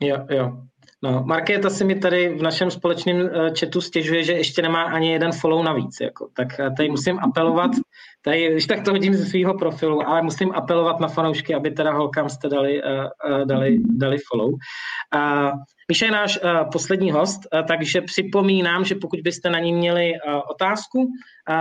[0.00, 0.62] Jo, jo.
[1.06, 3.30] No, Markéta si mi tady v našem společném uh,
[3.60, 6.00] chatu stěžuje, že ještě nemá ani jeden follow navíc.
[6.00, 6.28] Jako.
[6.36, 7.70] Tak uh, tady musím apelovat,
[8.22, 11.92] tady, když tak to hodím ze svého profilu, ale musím apelovat na fanoušky, aby teda
[11.92, 14.52] holkám jste dali, uh, dali, dali follow.
[14.52, 15.50] Uh,
[15.88, 16.38] Míša je náš
[16.72, 20.12] poslední host, takže připomínám, že pokud byste na ní měli
[20.50, 21.12] otázku,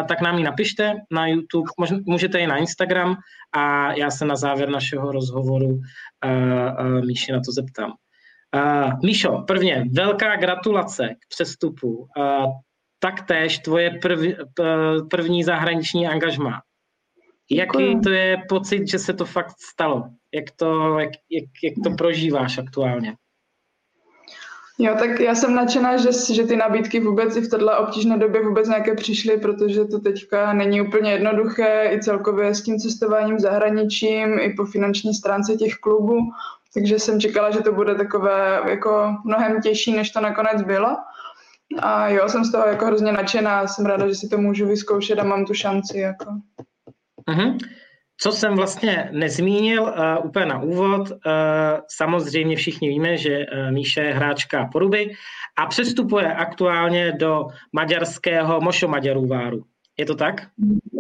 [0.07, 1.71] tak nám ji napište na YouTube,
[2.05, 3.17] můžete i na Instagram
[3.55, 5.79] a já se na závěr našeho rozhovoru
[7.05, 7.93] Míši na to zeptám.
[8.55, 12.07] Uh, Míšo, prvně velká gratulace k přestupu.
[12.17, 12.45] Uh,
[12.99, 14.19] taktéž tvoje prv,
[15.09, 16.61] první zahraniční angažma.
[17.51, 20.03] Jaký to je pocit, že se to fakt stalo?
[20.33, 23.13] Jak to, jak, jak, jak to prožíváš aktuálně?
[24.77, 28.43] Jo, tak já jsem nadšená, že, že ty nabídky vůbec i v této obtížné době
[28.43, 34.39] vůbec nějaké přišly, protože to teďka není úplně jednoduché i celkově s tím cestováním zahraničím,
[34.39, 36.17] i po finanční stránce těch klubů,
[36.75, 40.97] takže jsem čekala, že to bude takové jako mnohem těžší, než to nakonec bylo.
[41.81, 45.19] A jo, jsem z toho jako hrozně nadšená, jsem ráda, že si to můžu vyzkoušet
[45.19, 45.99] a mám tu šanci.
[45.99, 46.25] Jako.
[47.29, 47.57] Uh-huh.
[48.17, 51.17] Co jsem vlastně nezmínil uh, úplně na úvod, uh,
[51.87, 55.11] samozřejmě všichni víme, že uh, Míše je hráčka Poruby
[55.57, 59.63] a přestupuje aktuálně do maďarského Mošo Maďarůváru.
[59.99, 60.35] Je to tak?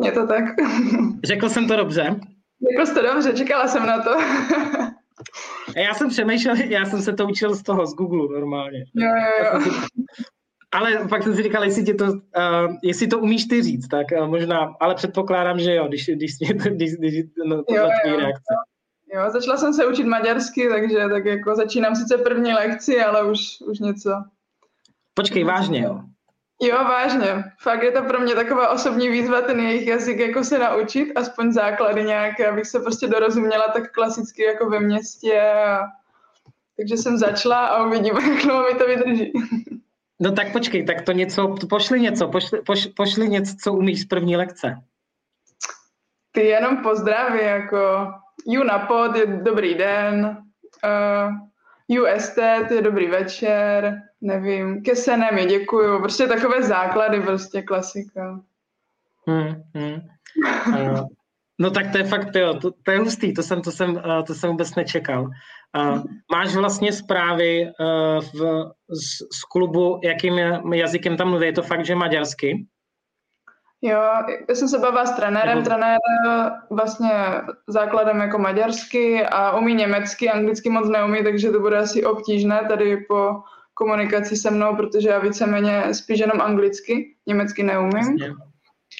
[0.03, 0.43] Je to tak.
[1.23, 2.15] Řekl jsem to dobře?
[2.71, 4.11] Řekl to dobře, čekala jsem na to.
[5.75, 8.85] já jsem přemýšlel, já jsem se to učil z toho, z Google normálně.
[8.93, 9.71] Jo, jo, jo.
[10.71, 14.07] Ale pak jsem si říkal, jestli, tě to, uh, jestli to umíš ty říct, tak
[14.21, 16.31] uh, možná, ale předpokládám, že jo, když, když,
[16.69, 18.53] když, když no, to jo, jo, reakce.
[19.13, 19.21] Jo.
[19.21, 23.39] jo, začala jsem se učit maďarsky, takže tak jako začínám sice první lekci, ale už,
[23.61, 24.09] už něco.
[25.13, 26.01] Počkej, vážně jo?
[26.61, 27.43] Jo, vážně.
[27.61, 31.51] Fakt je to pro mě taková osobní výzva ten jejich jazyk jako se naučit, aspoň
[31.51, 35.41] základy nějaké, abych se prostě dorozuměla tak klasicky jako ve městě.
[36.77, 39.33] Takže jsem začala a uvidíme, jak dlouho mi to vydrží.
[40.19, 44.05] No tak počkej, tak to něco, pošli něco, pošli, poš, pošli něco, co umíš z
[44.05, 44.83] první lekce.
[46.31, 48.13] Ty jenom pozdraví, jako
[48.47, 50.37] you na pod je dobrý den,
[51.89, 52.37] uh, UST
[52.71, 58.39] je dobrý večer, nevím, kesenem je děkuju, prostě takové základy, prostě klasika.
[59.27, 59.99] Hmm, hmm.
[60.67, 60.99] Uh,
[61.59, 64.23] no tak to je fakt, jo, to, to je hustý, to jsem, to jsem, uh,
[64.27, 65.23] to jsem vůbec nečekal.
[65.77, 70.37] Uh, máš vlastně zprávy uh, v, z, z klubu, jakým
[70.73, 71.45] jazykem tam mluví?
[71.45, 72.65] Je to fakt, že maďarsky?
[73.81, 73.99] Jo,
[74.49, 75.69] já jsem se bavila s trenérem, Nebo...
[75.69, 75.97] trenér
[76.69, 77.11] vlastně
[77.67, 82.97] základem jako maďarsky a umí německy, anglicky moc neumí, takže to bude asi obtížné tady
[82.97, 83.41] po
[83.75, 87.91] komunikaci se mnou, protože já víceméně spíš jenom anglicky, německy neumím.
[87.91, 88.33] Vlastně.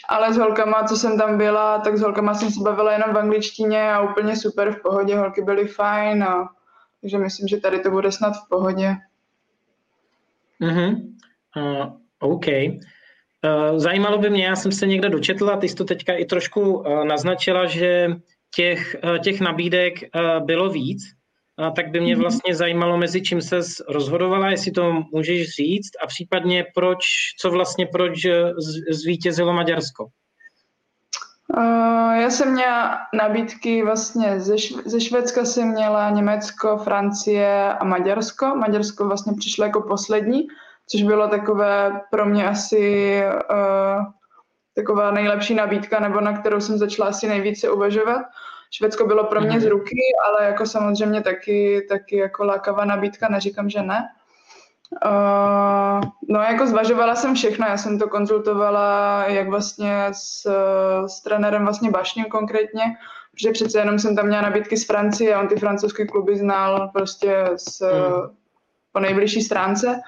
[0.09, 3.17] Ale s holkama, co jsem tam byla, tak s holkama jsem se bavila jenom v
[3.17, 6.49] angličtině a úplně super v pohodě, holky byly fajn a
[7.01, 8.95] takže myslím, že tady to bude snad v pohodě.
[10.61, 11.01] Mm-hmm.
[11.57, 11.85] Uh,
[12.19, 12.47] OK.
[12.47, 16.61] Uh, zajímalo by mě, já jsem se někde dočetla, ty jsi to teďka i trošku
[16.61, 18.07] uh, naznačila, že
[18.55, 21.03] těch, uh, těch nabídek uh, bylo víc,
[21.61, 22.21] uh, tak by mě mhm.
[22.21, 26.99] vlastně zajímalo, mezi čím se rozhodovala, jestli to můžeš říct a případně proč,
[27.41, 28.19] co vlastně proč
[28.89, 30.07] zvítězilo Maďarsko.
[32.19, 38.45] Já jsem měla nabídky vlastně ze, ze Švédska jsem měla Německo, Francie a Maďarsko.
[38.55, 40.47] Maďarsko vlastně přišlo jako poslední,
[40.89, 44.05] což bylo takové pro mě asi uh,
[44.75, 48.21] taková nejlepší nabídka, nebo na kterou jsem začala asi nejvíce uvažovat.
[48.77, 49.71] Švédsko bylo pro mě z mhm.
[49.71, 49.97] ruky,
[50.27, 54.09] ale jako samozřejmě taky, taky jako lákavá nabídka, neříkám, že ne.
[55.05, 60.49] Uh, no jako zvažovala jsem všechno, já jsem to konzultovala jak vlastně s,
[61.07, 62.83] s trenérem vlastně Bašním konkrétně,
[63.31, 66.89] protože přece jenom jsem tam měla nabídky z Francie a on ty francouzské kluby znal
[66.93, 68.35] prostě z, hmm.
[68.91, 70.01] po nejbližší stránce.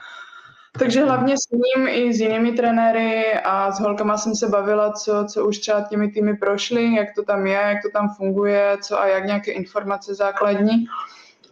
[0.79, 5.25] Takže hlavně s ním i s jinými trenéry a s holkama jsem se bavila, co,
[5.25, 8.99] co už třeba těmi týmy prošly, jak to tam je, jak to tam funguje, co
[8.99, 10.85] a jak nějaké informace základní.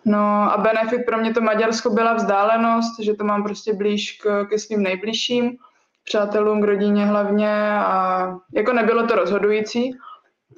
[0.05, 4.45] No a benefit pro mě to Maďarsko byla vzdálenost, že to mám prostě blíž k,
[4.49, 5.57] ke svým nejbližším
[6.03, 9.97] přátelům, k rodině hlavně a jako nebylo to rozhodující,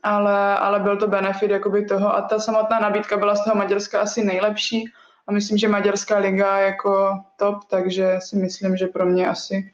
[0.03, 4.01] ale, ale byl to benefit jakoby toho a ta samotná nabídka byla z toho Maďarska
[4.01, 4.85] asi nejlepší
[5.27, 9.71] a myslím, že Maďarská liga je jako top, takže si myslím, že pro mě asi,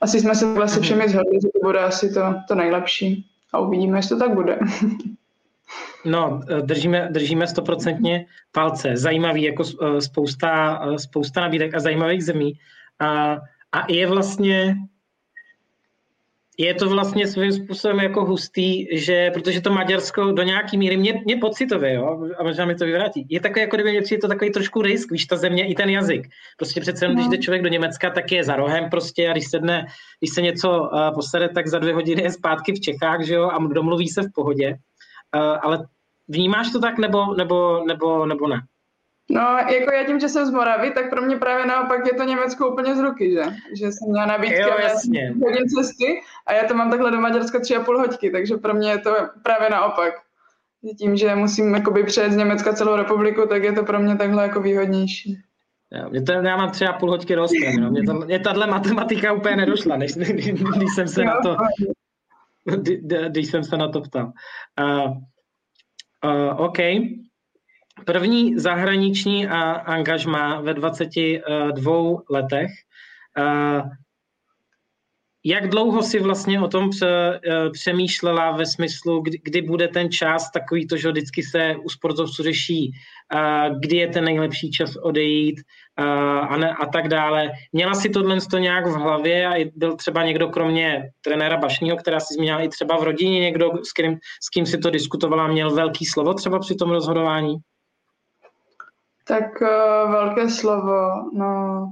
[0.00, 3.98] asi jsme se vlastně všemi zhodli, že to bude asi to, to nejlepší a uvidíme,
[3.98, 4.58] jestli to tak bude.
[6.04, 8.96] No, držíme, držíme stoprocentně palce.
[8.96, 12.52] Zajímavý, jako eh, spousta, eh, spousta nabídek a zajímavých zemí.
[13.00, 13.36] A,
[13.72, 14.76] a je vlastně
[16.58, 21.22] je to vlastně svým způsobem jako hustý, že protože to Maďarsko do nějaký míry, mě,
[21.24, 24.28] mě pocitově, jo, a možná mi to vyvrátí, je takové, jako kdyby mě přijde to
[24.28, 26.28] takový trošku risk, víš, ta země i ten jazyk.
[26.56, 27.30] Prostě přece jenom, když no.
[27.30, 29.86] jde člověk do Německa, tak je za rohem prostě a když se, dne,
[30.20, 33.48] když se něco uh, posede, tak za dvě hodiny je zpátky v Čechách, že jo,
[33.48, 34.76] a domluví se v pohodě.
[35.36, 35.86] Uh, ale
[36.28, 38.60] Vnímáš to tak nebo, nebo, nebo, nebo ne?
[39.30, 42.24] No, jako já tím, že jsem z Moravy, tak pro mě právě naopak je to
[42.24, 43.42] Německo úplně z ruky, že?
[43.78, 45.34] Že jsem měla nabídky jo, jasně.
[45.42, 48.74] hodin cesty a já to mám takhle do Maďarska tři a půl hoďky, takže pro
[48.74, 50.14] mě je to právě naopak.
[50.98, 54.42] Tím, že musím jakoby přejet z Německa celou republiku, tak je to pro mě takhle
[54.42, 55.38] jako výhodnější.
[55.92, 57.90] Já, mě to, já mám třeba půl hoďky rostem, no.
[57.90, 60.14] mě, to, mě tahle matematika úplně nedošla, než,
[60.76, 61.56] když jsem se jo, na to
[63.28, 64.32] když jsem se na to ptal.
[64.80, 65.16] Uh,
[66.24, 66.78] uh, OK.
[68.04, 72.70] První zahraniční a angažma ve 22 letech.
[73.38, 73.90] Uh,
[75.48, 76.90] jak dlouho si vlastně o tom
[77.72, 82.42] přemýšlela ve smyslu, kdy, kdy bude ten čas takový to, že vždycky se u sportovců
[82.42, 82.92] řeší,
[83.78, 85.60] kdy je ten nejlepší čas odejít
[85.96, 87.50] a, ne, a tak dále.
[87.72, 92.20] Měla si tohle to nějak v hlavě a byl třeba někdo kromě trenéra Bašního, která
[92.20, 95.74] si zmínila i třeba v rodině, někdo, s kým, s kým si to diskutovala, měl
[95.74, 97.56] velký slovo třeba při tom rozhodování?
[99.28, 101.82] Tak uh, velké slovo, no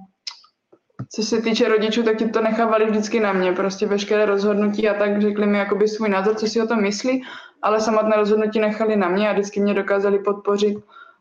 [1.14, 4.94] co se týče rodičů, tak ti to nechávali vždycky na mě, prostě veškeré rozhodnutí a
[4.94, 7.22] tak řekli mi jakoby svůj názor, co si o tom myslí,
[7.62, 10.78] ale samotné rozhodnutí nechali na mě a vždycky mě dokázali podpořit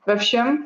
[0.08, 0.66] ve všem.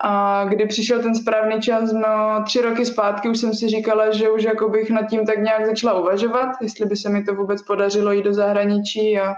[0.00, 4.30] A kdy přišel ten správný čas, no tři roky zpátky už jsem si říkala, že
[4.30, 7.62] už jako bych nad tím tak nějak začala uvažovat, jestli by se mi to vůbec
[7.62, 9.34] podařilo jít do zahraničí a,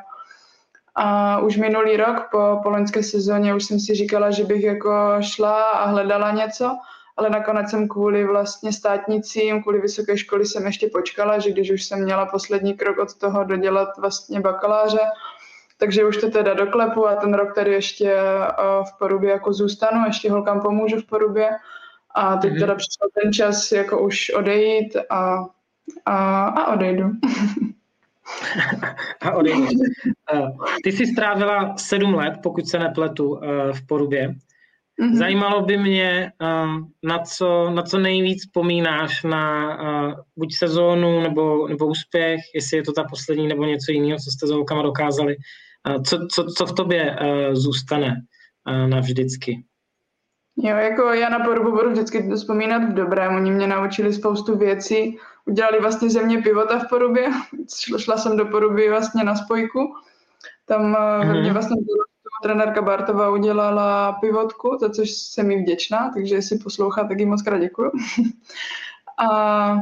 [1.01, 5.17] a už minulý rok po, po loňské sezóně už jsem si říkala, že bych jako
[5.21, 6.79] šla a hledala něco
[7.19, 11.85] ale nakonec jsem kvůli vlastně státnicím, kvůli vysoké školy jsem ještě počkala, že když už
[11.85, 15.01] jsem měla poslední krok od toho dodělat vlastně bakaláře,
[15.79, 18.53] takže už to teda doklepu a ten rok tady ještě eh,
[18.85, 21.51] v Porubě jako zůstanu, ještě holkám pomůžu v Porubě
[22.15, 22.61] a teď mm-hmm.
[22.61, 25.45] teda přišel ten čas jako už odejít a,
[26.07, 27.05] a, a odejdu.
[29.23, 29.67] a odejdu.
[30.35, 30.43] Eh,
[30.85, 34.29] ty jsi strávila sedm let, pokud se nepletu, eh, v Porubě.
[35.03, 35.17] Mm-hmm.
[35.17, 36.33] Zajímalo by mě,
[36.65, 42.77] um, na, co, na co nejvíc vzpomínáš na uh, buď sezónu nebo, nebo úspěch, jestli
[42.77, 45.37] je to ta poslední nebo něco jiného, co jste s holkama dokázali.
[46.07, 47.17] Co, co, co v tobě
[47.53, 48.17] zůstane
[48.87, 49.63] navždycky?
[50.63, 53.37] Jo, jako já na porubu budu vždycky vzpomínat v dobrém.
[53.37, 55.19] Oni mě naučili spoustu věcí.
[55.49, 57.31] Udělali vlastně země pivota v porubě.
[57.99, 59.95] Šla jsem do poruby vlastně na spojku.
[60.67, 61.41] Tam mm-hmm.
[61.41, 61.77] mě vlastně
[62.43, 67.43] trenérka Bartová udělala pivotku, za což jsem jí vděčná, takže jestli poslouchá, tak jí moc
[67.43, 67.91] krát děkuju.
[69.19, 69.77] a,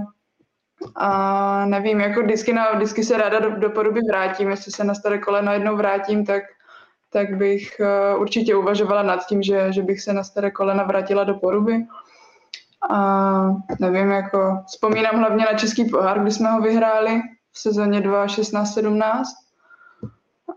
[0.96, 4.94] a nevím, jako vždycky, na, vždycky se ráda do, do podoby vrátím, jestli se na
[4.94, 6.42] staré koleno jednou vrátím, tak,
[7.10, 11.24] tak bych uh, určitě uvažovala nad tím, že, že bych se na staré kolena vrátila
[11.24, 11.86] do poruby.
[12.90, 13.48] A
[13.80, 17.20] nevím, jako vzpomínám hlavně na Český pohár, kdy jsme ho vyhráli
[17.52, 19.22] v sezóně 2016-17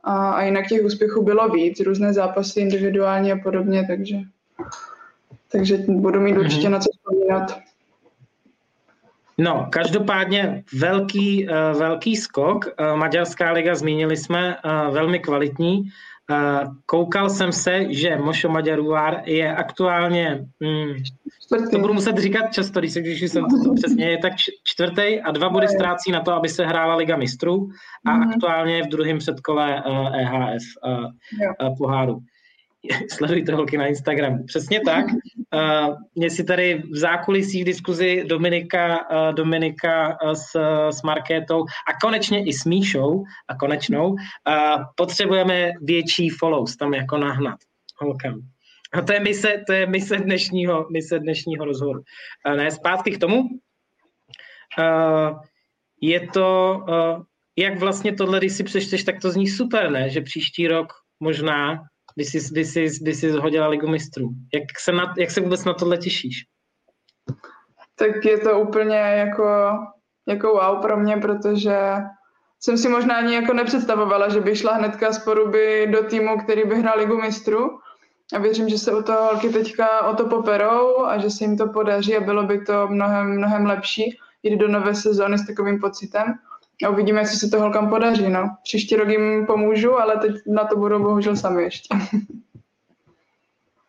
[0.04, 4.18] a, a jinak těch úspěchů bylo víc, různé zápasy individuálně a podobně, takže,
[5.52, 6.72] takže budu mít určitě mm-hmm.
[6.72, 7.60] na co vzpomínat.
[9.38, 12.66] No, každopádně velký, uh, velký skok.
[12.66, 15.90] Uh, Maďarská liga zmínili jsme, uh, velmi kvalitní.
[16.86, 20.94] Koukal jsem se, že Mošo Maďaruár je aktuálně, hmm,
[21.72, 25.32] to budu muset říkat často, když, když jsem to, to přesně, je tak čtvrtý a
[25.32, 27.70] dva body ztrácí na to, aby se hrála Liga mistrů
[28.06, 28.30] a mm-hmm.
[28.30, 29.84] aktuálně je v druhém předkole
[30.16, 31.06] EHF uh,
[31.70, 32.20] uh, poháru.
[33.12, 34.44] Sledujte holky na Instagramu.
[34.44, 35.06] Přesně tak.
[36.16, 39.00] Mě si tady v zákulisí v diskuzi Dominika,
[39.32, 40.56] Dominika s,
[40.90, 44.16] s Markétou a konečně i s Míšou a konečnou
[44.96, 47.58] potřebujeme větší follows tam jako nahnat
[48.02, 48.42] holkám.
[48.94, 52.02] A to je mise, to je mise dnešního, mise dnešního rozhovoru.
[52.48, 53.44] Uh, ne, zpátky k tomu.
[56.02, 56.80] Je to,
[57.58, 60.10] jak vlastně tohle, když si přečteš, tak to zní super, ne?
[60.10, 61.84] Že příští rok možná
[62.20, 64.30] když jsi, když jsi, když jsi hodila Ligu mistrů.
[64.54, 66.46] Jak se, na, jak se vůbec na tohle těšíš?
[67.96, 69.70] Tak je to úplně jako,
[70.28, 71.78] jako wow pro mě, protože
[72.60, 76.64] jsem si možná ani jako nepředstavovala, že by šla hnedka z poruby do týmu, který
[76.64, 77.80] by hrál Ligu mistrů.
[78.34, 81.58] A věřím, že se o to holky teďka o to poperou a že se jim
[81.58, 85.80] to podaří a bylo by to mnohem, mnohem lepší jít do nové sezóny s takovým
[85.80, 86.34] pocitem.
[86.86, 88.30] A uvidíme, jestli se to holkám podaří.
[88.30, 88.50] No.
[88.64, 91.96] Příští rok jim pomůžu, ale teď na to budou bohužel sami ještě.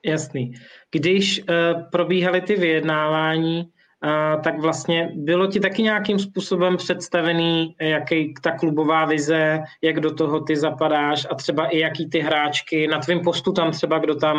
[0.04, 0.52] Jasný.
[0.90, 8.34] Když uh, probíhaly ty vyjednávání, uh, tak vlastně bylo ti taky nějakým způsobem představený, jaký
[8.42, 12.98] ta klubová vize, jak do toho ty zapadáš a třeba i jaký ty hráčky, na
[12.98, 14.36] tvém postu tam třeba, kdo tam,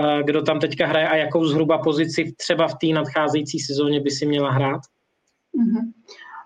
[0.00, 4.10] uh, kdo tam teďka hraje a jakou zhruba pozici třeba v té nadcházející sezóně by
[4.10, 4.80] si měla hrát?
[5.56, 5.92] Mm-hmm.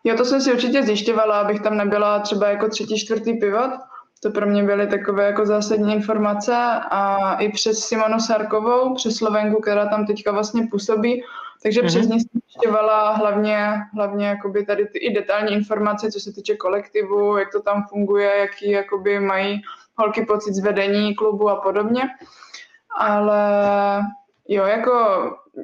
[0.06, 3.70] Jo, to jsem si určitě zjišťovala, abych tam nebyla třeba jako třetí, čtvrtý pivot.
[4.22, 6.54] To pro mě byly takové jako zásadní informace
[6.90, 11.22] a i přes Simonu Sarkovou, přes Slovenku, která tam teďka vlastně působí,
[11.62, 11.86] takže mm-hmm.
[11.86, 16.56] přes ní jsem zjišťovala hlavně, hlavně jakoby tady ty i detailní informace, co se týče
[16.56, 19.62] kolektivu, jak to tam funguje, jaký jakoby mají
[19.96, 22.02] holky pocit z vedení klubu a podobně.
[22.98, 23.40] Ale
[24.48, 24.92] Jo, jako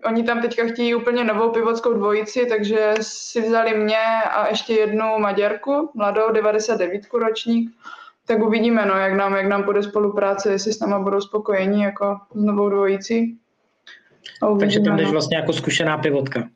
[0.04, 5.18] oni tam teďka chtějí úplně novou pivotskou dvojici, takže si vzali mě a ještě jednu
[5.18, 7.70] Maďarku, mladou 99 ročník,
[8.26, 12.18] tak uvidíme, no, jak nám, jak nám bude spolupráce, jestli s náma budou spokojení jako
[12.34, 13.38] s novou dvojicí.
[14.60, 15.12] Takže tam jdeš no.
[15.12, 16.48] vlastně jako zkušená pivotka.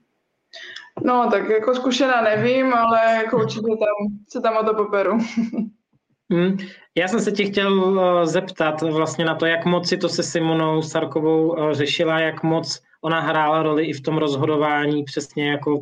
[1.02, 5.18] No, tak jako zkušená nevím, ale jako určitě tam, se tam o to poperu.
[6.30, 6.56] Hmm.
[6.96, 10.22] Já jsem se tě chtěl eh, zeptat vlastně na to, jak moc si to se
[10.22, 15.74] Simonou Sarkovou eh, řešila, jak moc ona hrála roli i v tom rozhodování, přesně jako
[15.74, 15.80] uh,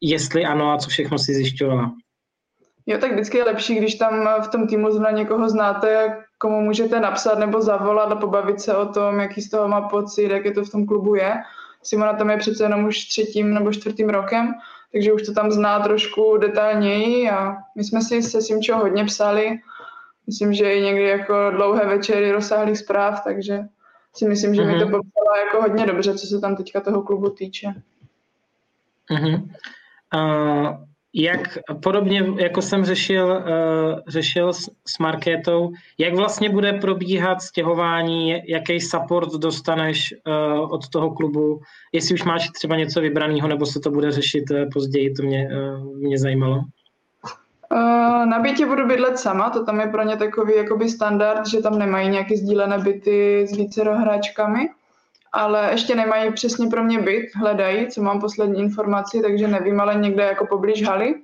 [0.00, 1.92] jestli ano a co všechno si zjišťovala.
[2.86, 7.00] Jo, tak vždycky je lepší, když tam v tom týmu zrovna někoho znáte, komu můžete
[7.00, 10.52] napsat nebo zavolat a pobavit se o tom, jaký z toho má pocit, jak je
[10.52, 11.34] to v tom klubu je.
[11.82, 14.54] Simona tam je přece jenom už třetím nebo čtvrtým rokem,
[14.92, 19.58] takže už to tam zná trošku detailněji a my jsme si se Simčo hodně psali.
[20.26, 23.60] Myslím, že i někdy jako dlouhé večery rozsáhlých zpráv, takže
[24.16, 24.72] si myslím, že mm-hmm.
[24.72, 24.92] mi to mhm.
[24.92, 27.74] popsala jako hodně dobře, co se tam teďka toho klubu týče.
[29.10, 29.48] Mm-hmm.
[30.14, 30.76] Uh,
[31.14, 38.42] jak podobně, jako jsem řešil, uh, řešil s, s Markétou, jak vlastně bude probíhat stěhování,
[38.48, 41.60] jaký support dostaneš uh, od toho klubu,
[41.92, 45.48] jestli už máš třeba něco vybraného, nebo se to bude řešit uh, později, to mě,
[45.48, 46.64] uh, mě zajímalo.
[47.74, 51.62] Uh, na bytě budu bydlet sama, to tam je pro ně takový jakoby standard, že
[51.62, 54.68] tam nemají nějaké sdílené byty s více hráčkami
[55.34, 59.94] ale ještě nemají přesně pro mě byt, hledají, co mám poslední informaci, takže nevím, ale
[59.94, 61.14] někde jako poblíž haly.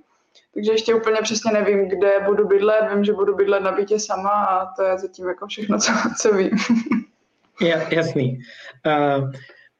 [0.54, 4.30] Takže ještě úplně přesně nevím, kde budu bydlet, vím, že budu bydlet na bytě sama
[4.30, 6.50] a to je zatím jako všechno, co, co vím.
[7.90, 8.38] jasný.
[8.86, 9.30] Uh,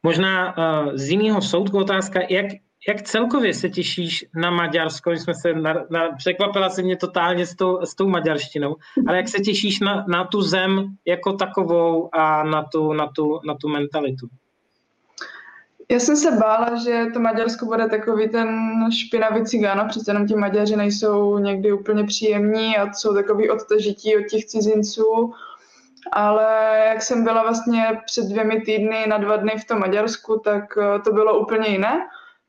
[0.03, 2.47] možná uh, z jiného soudku otázka, jak,
[2.89, 5.11] jak celkově se těšíš na Maďarsko?
[5.11, 8.77] My jsme se na, na, překvapila se mě totálně s tou, s tou maďarštinou,
[9.09, 13.41] ale jak se těšíš na, na tu zem jako takovou a na tu, na tu,
[13.45, 14.27] na tu mentalitu?
[15.91, 18.49] Já jsem se bála, že to Maďarsko bude takový ten
[18.93, 24.31] špinavý cigáno, přece jenom ti Maďaři nejsou někdy úplně příjemní a jsou takový odtažití od
[24.31, 25.33] těch cizinců,
[26.13, 30.79] ale jak jsem byla vlastně před dvěmi týdny na dva dny v tom Maďarsku, tak
[30.79, 32.01] eh, to bylo úplně jiné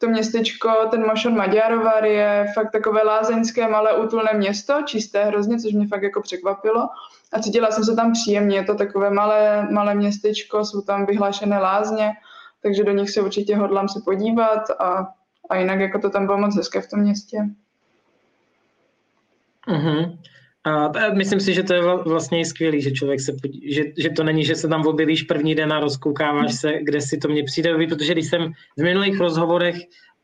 [0.01, 5.73] to městečko, ten Mošon Maďarovar je fakt takové lázeňské, malé útulné město, čisté hrozně, což
[5.73, 6.89] mě fakt jako překvapilo.
[7.33, 11.59] A cítila jsem se tam příjemně, je to takové malé, malé městečko, jsou tam vyhlášené
[11.59, 12.11] lázně,
[12.61, 15.07] takže do nich se určitě hodlám se podívat a,
[15.49, 17.37] a jinak jako to tam bylo moc hezké v tom městě.
[19.67, 20.17] Uh-huh.
[20.63, 24.23] A myslím si, že to je vlastně skvělý, že člověk se, podí, že, že to
[24.23, 27.87] není, že se tam objevíš první den a rozkoukáváš se, kde si to mě přijde,
[27.89, 29.75] protože když jsem v minulých rozhovorech,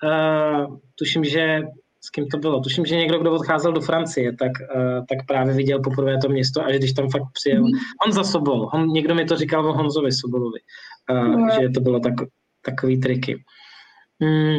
[0.03, 1.61] uh, tuším, že
[2.01, 5.53] s kým to bylo, tuším, že někdo, kdo odcházel do Francie, tak, uh, tak právě
[5.53, 7.71] viděl poprvé to město a že když tam fakt přijel mm.
[8.03, 10.59] Honza Sobol, on, někdo mi to říkal o Honzovi Sobolovi,
[11.11, 11.47] uh, no.
[11.61, 12.13] že to bylo tak,
[12.61, 13.43] takový triky.
[14.19, 14.57] Mm,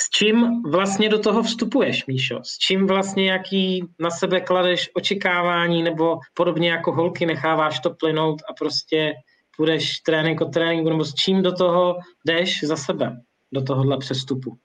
[0.00, 2.38] s čím vlastně do toho vstupuješ, Míšo?
[2.42, 8.42] S čím vlastně jaký na sebe kladeš očekávání nebo podobně jako holky necháváš to plynout
[8.50, 9.12] a prostě
[9.56, 11.96] půjdeš trénink od tréninku nebo s čím do toho
[12.26, 13.16] jdeš za sebe,
[13.52, 14.56] do tohohle přestupu?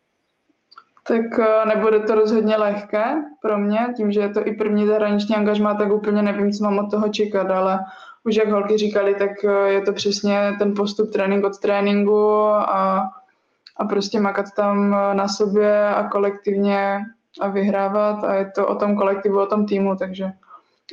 [1.07, 3.03] Tak eh, nebude to rozhodně lehké
[3.41, 6.79] pro mě, tím, že je to i první zahraniční angažmá, tak úplně nevím, co mám
[6.79, 7.79] od toho čekat, ale
[8.23, 13.09] už jak holky říkali, tak eh, je to přesně ten postup trénink od tréninku a
[13.77, 16.99] a prostě makat tam eh, na sobě a kolektivně
[17.41, 20.31] a vyhrávat a je to o tom kolektivu, o tom týmu, takže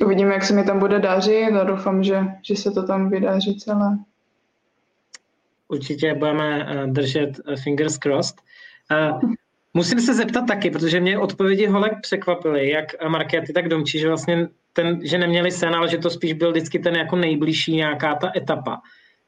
[0.05, 3.57] uvidíme, jak se mi tam bude dařit a doufám, že, že se to tam vydaří
[3.59, 3.97] celé.
[5.67, 8.35] Určitě budeme eh, držet eh, fingers crossed.
[9.73, 14.47] Musím se zeptat taky, protože mě odpovědi holek překvapily, jak Markety, tak Domčí, že vlastně
[14.73, 18.31] ten, že neměli sen, ale že to spíš byl vždycky ten jako nejbližší nějaká ta
[18.35, 18.81] etapa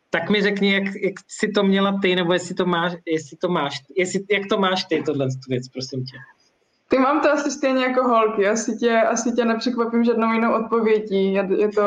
[0.10, 3.50] tak mi řekni, jak, jak jsi to měla ty, nebo jestli to máš, jestli to
[3.50, 6.18] máš, jestli, jak to máš ty, tohle tu věc, prosím tě.
[6.88, 11.34] Ty mám to asi stejně jako holky, asi tě, asi tě nepřekvapím žádnou jinou odpovědí.
[11.34, 11.82] Je, je, to,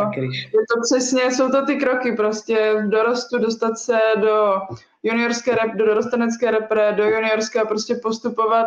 [0.54, 4.60] je to přesně, jsou to ty kroky prostě v dorostu dostat se do
[5.02, 8.66] juniorské rep, do dorostenecké repre, do juniorské a prostě postupovat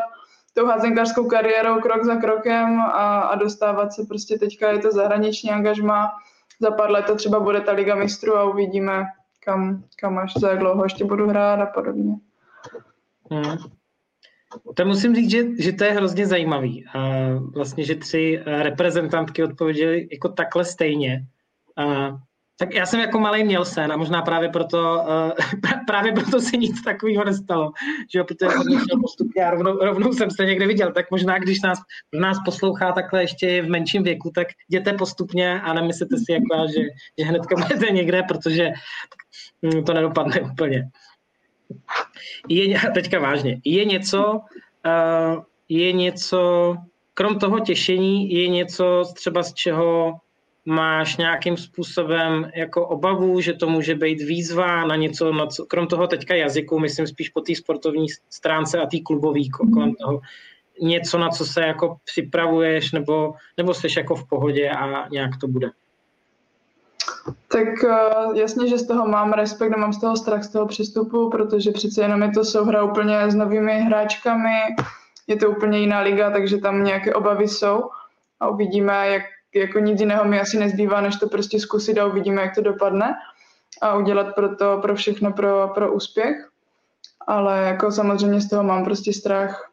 [0.54, 5.52] tou házenkářskou kariérou krok za krokem a, a dostávat se prostě teďka je to zahraniční
[5.52, 6.12] angažma,
[6.60, 9.06] za pár let to třeba bude ta Liga mistrů a uvidíme,
[9.46, 12.16] kam, kam až za dlouho ještě budu hrát a podobně.
[13.32, 13.58] Hmm.
[14.76, 16.86] To musím říct, že, že to je hrozně zajímavý.
[16.94, 17.00] A
[17.54, 21.26] vlastně, že tři reprezentantky odpověděly jako takhle stejně.
[21.78, 22.18] A
[22.58, 25.32] Tak já jsem jako malý měl sen a možná právě proto, uh,
[25.88, 27.72] právě proto se nic takového nestalo,
[28.14, 31.40] že jo, protože jsem šel postupně a rovnou, rovnou jsem se někde viděl, tak možná
[31.40, 31.80] když nás,
[32.14, 36.68] nás poslouchá takhle ještě v menším věku, tak jděte postupně a nemyslete si jako já,
[36.68, 36.82] že,
[37.20, 38.70] že hnedka budete někde, protože
[39.86, 40.90] to nedopadne úplně.
[42.48, 44.42] Je, teďka vážně, je něco,
[44.86, 46.76] uh, je něco,
[47.14, 50.20] krom toho těšení, je něco třeba z čeho
[50.66, 55.88] máš nějakým způsobem jako obavu, že to může být výzva na něco, na co, krom
[55.88, 60.22] toho teďka jazyku, myslím spíš po té sportovní stránce a té klubový kolem toho,
[60.82, 65.48] něco, na co se jako připravuješ, nebo, nebo jsi jako v pohodě a nějak to
[65.48, 65.72] bude?
[67.48, 71.30] Tak eh, jasně, že z toho mám respekt mám z toho strach z toho přístupu,
[71.30, 74.60] protože přece jenom je to souhra úplně s novými hráčkami,
[75.28, 77.90] je to úplně jiná liga, takže tam nějaké obavy jsou
[78.40, 79.24] a uvidíme, jak
[79.56, 83.16] jako nic jiného mi asi nezbývá, než to prostě zkusit a uvidíme, jak to dopadne
[83.82, 86.50] a udělat pro to, pro všechno, pro, pro úspěch.
[87.28, 89.72] Ale jako samozřejmě z toho mám prostě strach.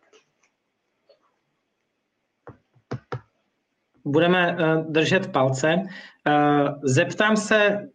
[4.05, 5.87] Budeme uh, držet palce.
[6.29, 7.89] Uh, zeptám se,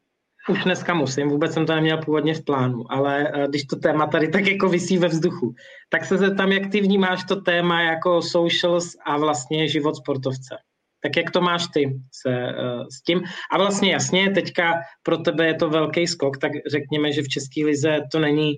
[0.50, 4.08] už dneska musím, vůbec jsem to neměl původně v plánu, ale uh, když to téma
[4.08, 5.54] tady tak jako vysí ve vzduchu,
[5.90, 10.58] tak se zeptám, jak ty vnímáš to téma jako socials a vlastně život sportovce.
[11.04, 13.24] Tak jak to máš ty se, uh, s tím?
[13.52, 17.66] A vlastně jasně, teďka pro tebe je to velký skok, tak řekněme, že v České
[17.66, 18.56] lize to není,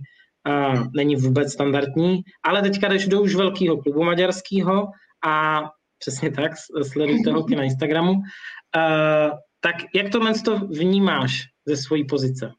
[0.48, 4.88] uh, není vůbec standardní, ale teďka jdeš do už velkého klubu maďarského
[5.26, 5.64] a
[6.00, 6.52] přesně tak,
[6.92, 8.12] sledujte holky na Instagramu.
[8.12, 9.32] Uh,
[9.66, 12.52] tak jak to to vnímáš ze své pozice?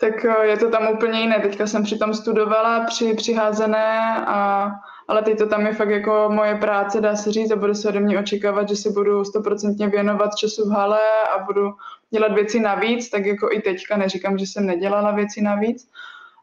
[0.00, 1.40] Tak je to tam úplně jiné.
[1.40, 4.70] Teďka jsem přitom studovala při přiházené a
[5.08, 7.88] ale teď to tam je fakt jako moje práce, dá se říct, a bude se
[7.88, 11.00] ode mě očekávat, že se budu stoprocentně věnovat času v hale
[11.36, 11.72] a budu
[12.10, 15.90] dělat věci navíc, tak jako i teďka neříkám, že jsem nedělala věci navíc,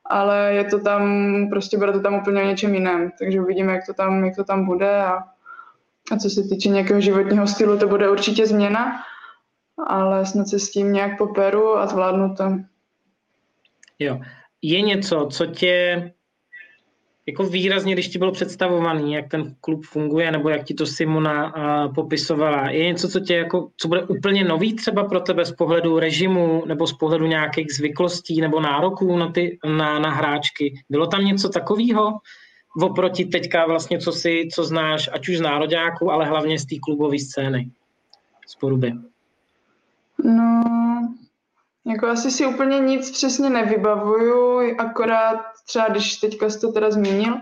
[0.06, 1.04] ale je to tam,
[1.50, 4.43] prostě bude to tam úplně o něčem jiném, takže uvidíme, jak to tam, jak to
[4.43, 5.24] tam bude a,
[6.12, 9.01] a co se týče nějakého životního stylu, to bude určitě změna,
[9.88, 12.43] ale snad se s tím nějak poperu a zvládnu to.
[13.99, 14.20] Jo.
[14.62, 16.12] Je něco, co tě
[17.28, 21.55] jako výrazně, když ti bylo představovaný, jak ten klub funguje, nebo jak ti to Simona
[21.55, 25.51] uh, popisovala, je něco, co tě jako, co bude úplně nový třeba pro tebe z
[25.51, 30.74] pohledu režimu, nebo z pohledu nějakých zvyklostí, nebo nároků na, ty, na, na hráčky?
[30.89, 32.12] Bylo tam něco takového?
[32.82, 36.76] Oproti teďka vlastně, co si, co znáš, ať už z nároďáku, ale hlavně z té
[36.84, 37.72] klubové scény
[38.47, 38.93] z Poruby.
[40.24, 40.63] No,
[41.86, 47.36] jako asi si úplně nic přesně nevybavuju, akorát třeba když teďka jsi to teda zmínil,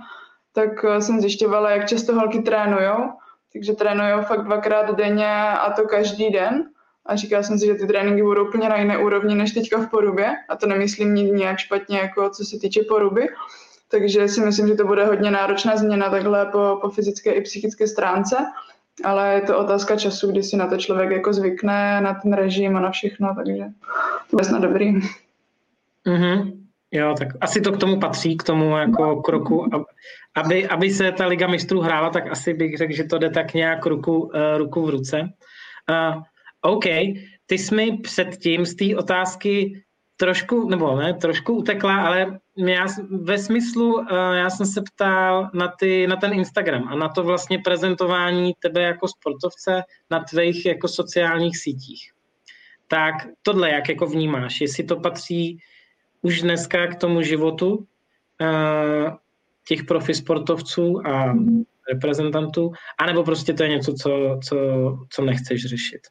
[0.53, 3.11] tak eh, jsem zjišťovala, jak často holky trénujou.
[3.53, 6.69] Takže trénujou fakt dvakrát denně a to každý den.
[7.05, 9.89] A říkala jsem si, že ty tréninky budou úplně na jiné úrovni než teďka v
[9.89, 10.36] porubě.
[10.49, 13.28] A to nemyslím nějak špatně, jako co se týče poruby.
[13.91, 17.88] Takže si myslím, že to bude hodně náročná změna takhle po, po fyzické i psychické
[17.88, 18.38] stránce
[19.03, 22.75] ale je to otázka času, kdy si na to člověk jako zvykne, na ten režim
[22.77, 23.65] a na všechno, takže
[24.31, 24.93] to je na dobrý.
[26.05, 26.53] Mm-hmm.
[26.91, 29.69] Jo, tak asi to k tomu patří, k tomu jako kroku,
[30.35, 33.53] aby, aby se ta Liga mistrů hrála, tak asi bych řekl, že to jde tak
[33.53, 35.21] nějak ruku, uh, ruku v ruce.
[35.89, 36.21] Uh,
[36.61, 36.85] OK,
[37.45, 39.83] ty jsi mi předtím z té otázky
[40.17, 45.68] trošku, nebo ne, trošku utekla, ale já, ve smyslu, eh, já jsem se ptal na,
[45.68, 50.88] ty, na ten Instagram a na to vlastně prezentování tebe jako sportovce na tvých jako
[50.88, 52.12] sociálních sítích.
[52.88, 54.62] Tak tohle jak jako vnímáš?
[54.62, 55.60] Jestli to patří
[56.22, 59.14] už dneska k tomu životu uh,
[59.68, 61.34] těch profi sportovců a
[61.93, 64.58] reprezentantů, anebo prostě to je něco, co, co,
[65.10, 66.01] co nechceš řešit?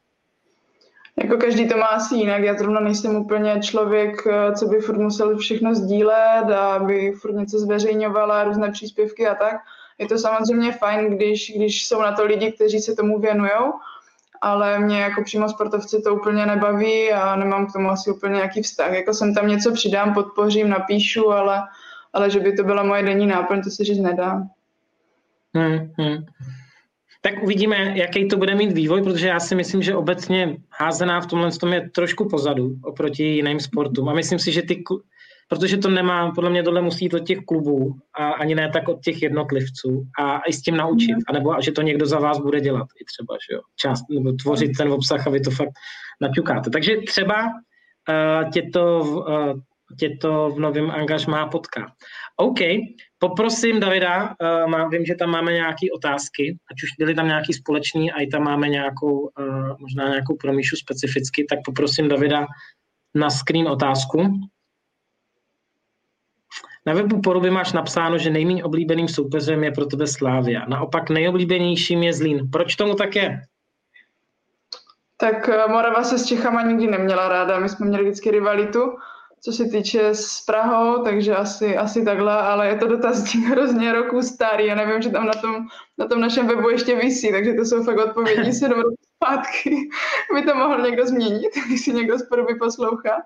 [1.23, 2.43] Jako každý to má asi jinak.
[2.43, 7.33] Já zrovna nejsem úplně člověk, eh, co by furt musel všechno sdílet a by furt
[7.33, 9.55] něco zveřejňovala, různé příspěvky a tak.
[9.97, 13.51] Je to samozřejmě fajn, když, když jsou na to lidi, kteří se tomu věnují,
[14.41, 18.61] ale mě jako přímo sportovci to úplně nebaví a nemám k tomu asi úplně nějaký
[18.61, 18.91] vztah.
[18.91, 21.63] Jako jsem tam něco přidám, podpořím, napíšu, ale,
[22.13, 24.43] ale že by to byla moje denní náplň, to se říct nedá.
[25.55, 26.25] Hmm, hmm.
[27.21, 31.27] Tak uvidíme, jaký to bude mít vývoj, protože já si myslím, že obecně házená v
[31.27, 34.09] tomhle tom je trošku pozadu oproti jiným sportům.
[34.09, 34.83] A myslím si, že ty,
[35.47, 38.87] protože to nemá, podle mě tohle musí jít od těch klubů a ani ne tak
[38.87, 42.61] od těch jednotlivců a i s tím naučit, anebo že to někdo za vás bude
[42.61, 45.71] dělat i třeba, že jo, část, nebo tvořit ten obsah a vy to fakt
[46.21, 46.69] naťukáte.
[46.69, 49.59] Takže třeba uh, tě, to, uh,
[49.99, 51.91] tě to v novém angažmá potká.
[52.37, 52.59] OK,
[53.19, 57.53] poprosím Davida, uh, má, vím, že tam máme nějaké otázky, ať už byly tam nějaký
[57.53, 62.45] společný, a i tam máme nějakou, uh, možná nějakou promíšu specificky, tak poprosím Davida
[63.15, 64.39] na screen otázku.
[66.85, 70.65] Na webu Poruby máš napsáno, že nejméně oblíbeným soupeřem je pro tebe Slávia.
[70.67, 72.49] Naopak nejoblíbenějším je Zlín.
[72.51, 73.41] Proč tomu tak je?
[75.17, 77.59] Tak eh, Morava se s Čechama nikdy neměla ráda.
[77.59, 78.79] My jsme měli vždycky rivalitu,
[79.41, 84.21] co se týče s Prahou, takže asi, asi takhle, ale je to dotazník hrozně roku
[84.21, 84.65] starý.
[84.65, 87.83] Já nevím, že tam na tom, na tom našem webu ještě vysí, takže to jsou
[87.83, 89.89] fakt odpovědi sedm roků zpátky.
[90.33, 93.21] By to mohl někdo změnit, když si někdo z Poruby poslouchá.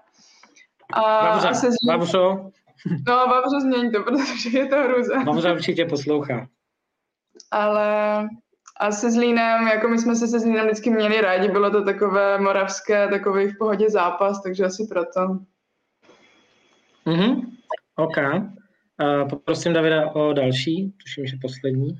[0.93, 1.99] A se změní...
[1.99, 2.51] Babřo,
[3.07, 5.23] No, Vavře změň to, protože je to hrůza.
[5.23, 6.47] Vavře určitě poslouchá.
[7.51, 8.29] Ale
[8.79, 12.37] a se Zlínem, jako my jsme se se Zlínem vždycky měli rádi, bylo to takové
[12.37, 15.39] moravské, takový v pohodě zápas, takže asi proto.
[17.05, 17.57] Mhm,
[17.95, 18.17] OK.
[18.17, 21.97] Uh, poprosím Davida o další, tuším, že poslední.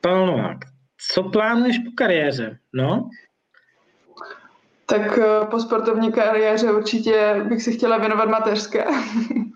[0.00, 0.58] Pavel Novák,
[1.12, 2.58] co plánuješ po kariéře?
[2.74, 3.10] No?
[4.86, 8.84] Tak eh, po sportovní kariéře určitě bych si chtěla věnovat mateřské.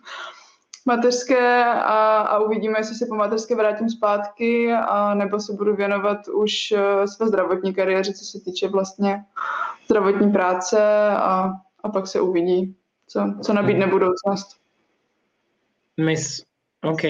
[0.86, 6.18] mateřské a, a uvidíme, jestli se po mateřské vrátím zpátky, a nebo se budu věnovat
[6.28, 9.24] už eh, své zdravotní kariéře, co se týče vlastně
[9.84, 11.52] zdravotní práce a,
[11.82, 12.76] a pak se uvidí,
[13.12, 14.56] co, co nabídne budoucnost.
[16.00, 16.42] Miss
[16.84, 17.00] OK,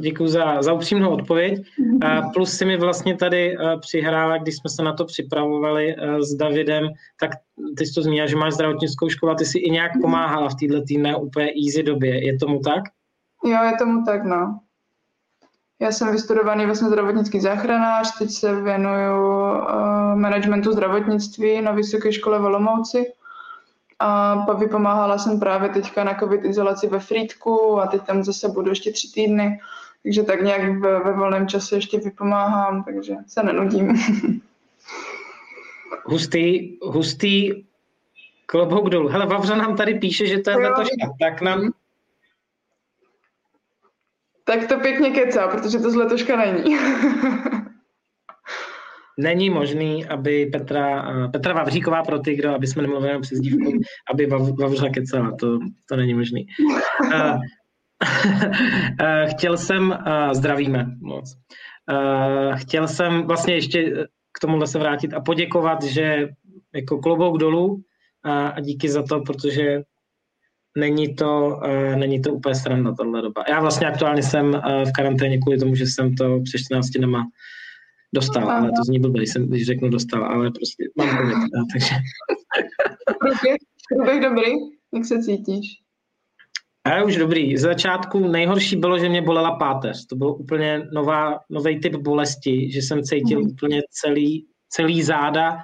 [0.00, 1.62] děkuji, za, za upřímnou odpověď.
[2.02, 6.18] A plus si mi vlastně tady uh, přihrála, když jsme se na to připravovali uh,
[6.18, 6.88] s Davidem,
[7.20, 7.30] tak
[7.76, 10.54] ty jsi to zmínila, že máš zdravotnickou školu a ty si i nějak pomáhala v
[10.54, 12.26] této týdne úplně easy době.
[12.26, 12.82] Je tomu tak?
[13.44, 14.60] Jo, je tomu tak, no.
[15.80, 22.38] Já jsem vystudovaný vlastně zdravotnický záchranář, teď se věnuju uh, managementu zdravotnictví na Vysoké škole
[22.38, 23.06] v Olomouci
[23.98, 28.48] a pak vypomáhala jsem právě teďka na covid izolaci ve Frýdku a teď tam zase
[28.48, 29.60] budu ještě tři týdny,
[30.02, 33.94] takže tak nějak ve, ve volném čase ještě vypomáhám, takže se nenudím.
[36.04, 37.64] Hustý, hustý
[38.46, 39.08] klobouk dolů.
[39.08, 41.72] Hele, Vavřa nám tady píše, že to je letoška, tak nám...
[44.44, 46.76] Tak to pěkně kecá, protože to z letoška není.
[49.18, 53.72] není možný, aby Petra, Petra Vavříková pro ty, kdo, aby jsme nemluvili přes dívku,
[54.10, 54.26] aby
[54.60, 55.58] Vavřa kecala, to,
[55.88, 56.46] to není možný.
[59.30, 59.98] chtěl jsem,
[60.32, 61.36] zdravíme moc,
[62.54, 66.28] chtěl jsem vlastně ještě k tomuhle se vrátit a poděkovat, že
[66.74, 67.82] jako klobouk dolů
[68.24, 69.82] a díky za to, protože
[70.76, 71.60] není to,
[71.96, 73.44] není to úplně sranda tahle doba.
[73.48, 74.52] Já vlastně aktuálně jsem
[74.88, 77.24] v karanténě kvůli tomu, že jsem to před 14 dnama
[78.14, 81.34] Dostal, ale to zní blbě, jsem, když řeknu dostal, ale prostě mám covid,
[81.72, 81.94] takže...
[83.88, 84.52] Průběh dobrý?
[84.94, 85.66] Jak se cítíš?
[86.84, 87.56] A už dobrý.
[87.56, 90.06] Z začátku nejhorší bylo, že mě bolela páteř.
[90.06, 93.46] To byl úplně nová, nový typ bolesti, že jsem cítil mm.
[93.46, 95.58] úplně celý, celý záda,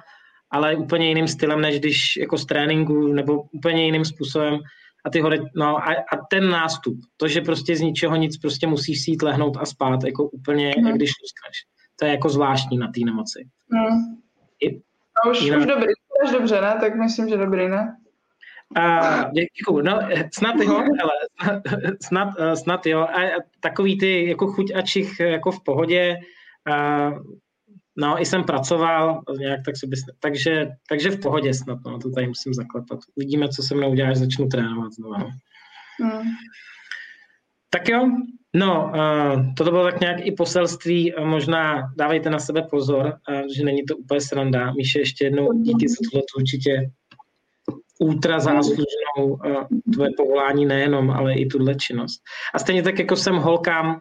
[0.51, 4.59] ale úplně jiným stylem, než když jako z tréninku, nebo úplně jiným způsobem.
[5.05, 8.67] A, ty hore, no, a, a ten nástup, to, že prostě z ničeho nic prostě
[8.67, 10.87] musíš si jít lehnout a spát, jako úplně, mm.
[10.87, 13.47] jak když luskneš to je jako zvláštní na té nemoci.
[13.71, 14.17] Hmm.
[14.63, 14.81] I,
[15.23, 15.59] a už, jinak...
[15.59, 15.87] už dobrý,
[16.25, 16.77] už dobře, ne?
[16.79, 17.97] Tak myslím, že dobrý, ne?
[18.77, 19.81] Uh, děkuju.
[19.81, 19.99] No,
[20.33, 21.61] snad jo, ale
[22.01, 22.99] snad, snad jo.
[22.99, 23.19] A
[23.59, 26.17] takový ty jako chuť a čich jako v pohodě.
[26.69, 27.19] Uh,
[27.95, 29.99] no, i jsem pracoval, nějak tak si bys...
[30.19, 32.99] takže, takže v pohodě snad, no, to tady musím zaklepat.
[33.15, 35.15] Uvidíme, co se mnou udělá, až začnu trénovat znovu.
[35.19, 35.29] No.
[36.01, 36.23] Hmm.
[37.69, 38.11] Tak jo,
[38.55, 38.91] no,
[39.57, 43.13] toto bylo tak nějak i poselství, možná dávejte na sebe pozor,
[43.57, 44.73] že není to úplně sranda.
[44.73, 46.91] Míše, ještě jednou díky za tohle určitě
[47.99, 49.39] ultra záslužnou
[49.93, 52.21] tvoje povolání nejenom, ale i tuhle činnost.
[52.53, 53.99] A stejně tak, jako jsem holkám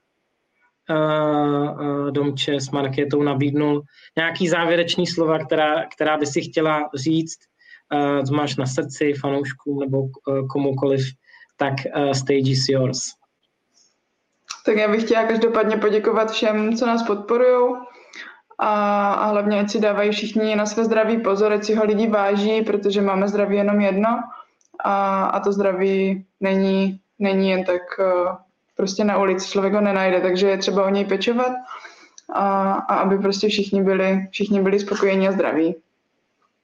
[2.11, 3.83] Domče s Markétou nabídnul
[4.17, 7.39] nějaký závěrečný slova, která, která by si chtěla říct,
[8.27, 10.09] co máš na srdci, fanouškům nebo uh,
[10.53, 11.01] komukoliv,
[11.57, 13.01] tak uh, stage is yours.
[14.65, 17.75] Tak já bych chtěla každopádně poděkovat všem, co nás podporují
[18.59, 22.09] a, a hlavně, ať si dávají všichni na své zdraví pozor, ať si ho lidi
[22.09, 24.21] váží, protože máme zdraví jenom jedno
[24.85, 28.37] a, a to zdraví není, není jen tak uh,
[28.77, 31.53] prostě na ulici, člověk ho nenajde, takže je třeba o něj pečovat
[32.33, 35.75] a, a aby prostě všichni byli, všichni byli spokojení a zdraví.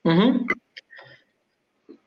[0.05, 0.47] Mm-hmm.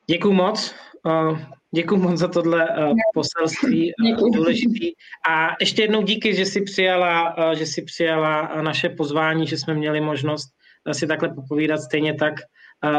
[0.06, 0.74] Děkuji moc.
[1.02, 1.38] Uh,
[1.74, 4.92] Děkuji moc za tohle uh, poselství uh, důležitý.
[5.28, 9.74] A ještě jednou díky, že si přijala, uh, že si přijala naše pozvání, že jsme
[9.74, 10.48] měli možnost
[10.92, 12.34] si takhle popovídat stejně tak.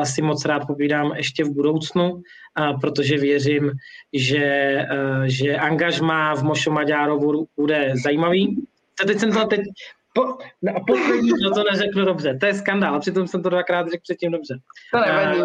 [0.03, 2.21] si moc rád povídám ještě v budoucnu,
[2.81, 3.71] protože věřím,
[4.13, 4.81] že,
[5.25, 8.65] že angažma v Mošo Maďárovu bude zajímavý.
[9.07, 9.61] Teď jsem to teď
[10.13, 10.21] po,
[10.75, 14.31] a poslední, no to neřeknu dobře, to je skandál, přitom jsem to dvakrát řekl předtím
[14.31, 14.57] dobře.
[14.91, 15.41] To nevadí.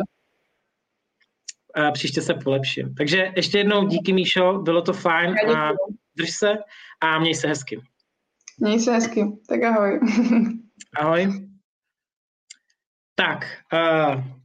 [1.74, 2.94] A, příště se polepším.
[2.94, 5.70] Takže ještě jednou díky, Míšo, bylo to fajn a
[6.16, 6.58] drž se
[7.00, 7.80] a měj se hezky.
[8.58, 10.00] Měj se hezky, tak ahoj.
[10.96, 11.50] ahoj.
[13.14, 14.39] Tak, uh,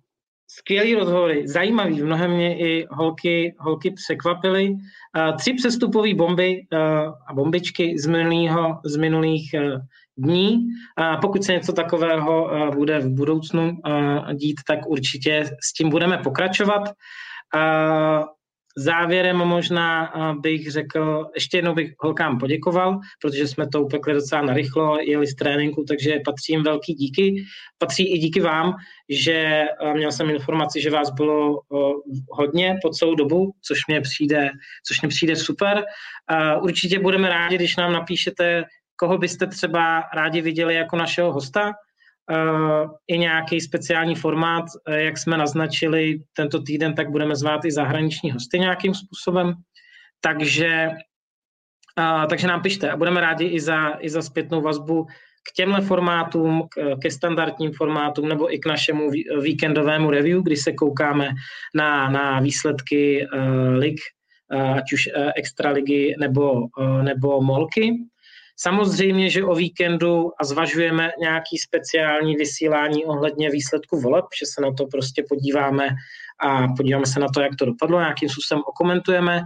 [0.59, 4.69] skvělý rozhovory, zajímavý, mnohem mě i holky, holky překvapily.
[4.69, 6.79] Uh, tři přestupové bomby uh,
[7.27, 9.79] a bombičky z, minulýho, z minulých uh,
[10.17, 10.67] dní.
[10.99, 13.77] Uh, pokud se něco takového bude v budoucnu
[14.33, 16.83] dít, tak určitě s tím budeme pokračovat.
[18.77, 24.97] Závěrem možná bych řekl, ještě jednou bych holkám poděkoval, protože jsme to upekli docela narychlo,
[24.99, 27.45] jeli z tréninku, takže patří jim velký díky.
[27.77, 28.73] Patří i díky vám,
[29.09, 31.59] že měl jsem informaci, že vás bylo
[32.31, 34.49] hodně po celou dobu, což mě přijde,
[34.87, 35.83] což mě přijde super.
[36.61, 38.63] Určitě budeme rádi, když nám napíšete,
[38.95, 41.73] koho byste třeba rádi viděli jako našeho hosta,
[43.07, 48.31] i nějaký speciální formát, uh, jak jsme naznačili tento týden, tak budeme zvát i zahraniční
[48.31, 49.53] hosty nějakým způsobem.
[50.21, 50.89] Takže,
[51.99, 55.05] uh, takže nám pište a budeme rádi i za, i za zpětnou vazbu
[55.49, 56.67] k těmhle formátům,
[57.01, 59.11] ke standardním formátům nebo i k našemu
[59.41, 61.29] víkendovému review, kdy se koukáme
[61.75, 63.27] na, na výsledky
[63.77, 63.95] lig,
[64.75, 66.61] ať už extraligy nebo,
[67.01, 67.93] nebo molky.
[68.57, 74.73] Samozřejmě, že o víkendu a zvažujeme nějaký speciální vysílání ohledně výsledku voleb, že se na
[74.77, 75.87] to prostě podíváme
[76.39, 79.41] a podíváme se na to, jak to dopadlo, nějakým způsobem okomentujeme.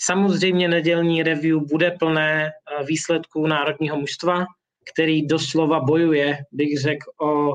[0.00, 4.44] Samozřejmě nedělní review bude plné eh, výsledků národního mužstva,
[4.92, 7.54] který doslova bojuje, bych řekl, o,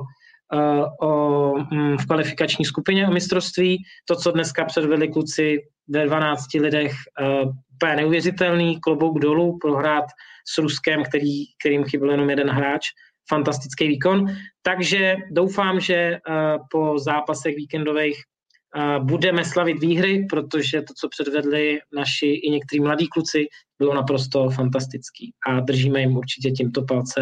[0.54, 3.84] eh, o, mm, v kvalifikační skupině o mistrovství.
[4.06, 5.58] To, co dneska předvedli kluci
[5.88, 7.46] ve 12 lidech, eh,
[7.76, 10.06] úplně neuvěřitelný, klobouk dolů, prohrát
[10.54, 12.88] s Ruskem, který, kterým chyběl jenom jeden hráč.
[13.30, 14.26] Fantastický výkon.
[14.62, 21.80] Takže doufám, že uh, po zápasech víkendových uh, budeme slavit výhry, protože to, co předvedli
[21.96, 23.48] naši i některý mladí kluci,
[23.80, 25.34] bylo naprosto fantastický.
[25.48, 27.22] A držíme jim určitě tímto palce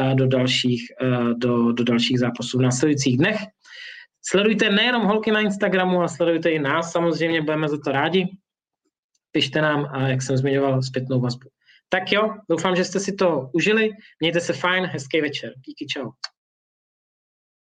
[0.00, 0.82] uh, do dalších,
[1.36, 3.38] do, do dalších zápasů v následujících dnech.
[4.24, 8.26] Sledujte nejenom holky na Instagramu, ale sledujte i nás, samozřejmě budeme za to rádi.
[9.32, 11.48] Pište nám, jak jsem zmiňoval, zpětnou vazbu.
[11.92, 13.90] Tak jo, doufám, že jste si to užili.
[14.20, 15.52] Mějte se fajn, hezký večer.
[15.66, 16.10] Díky, čau.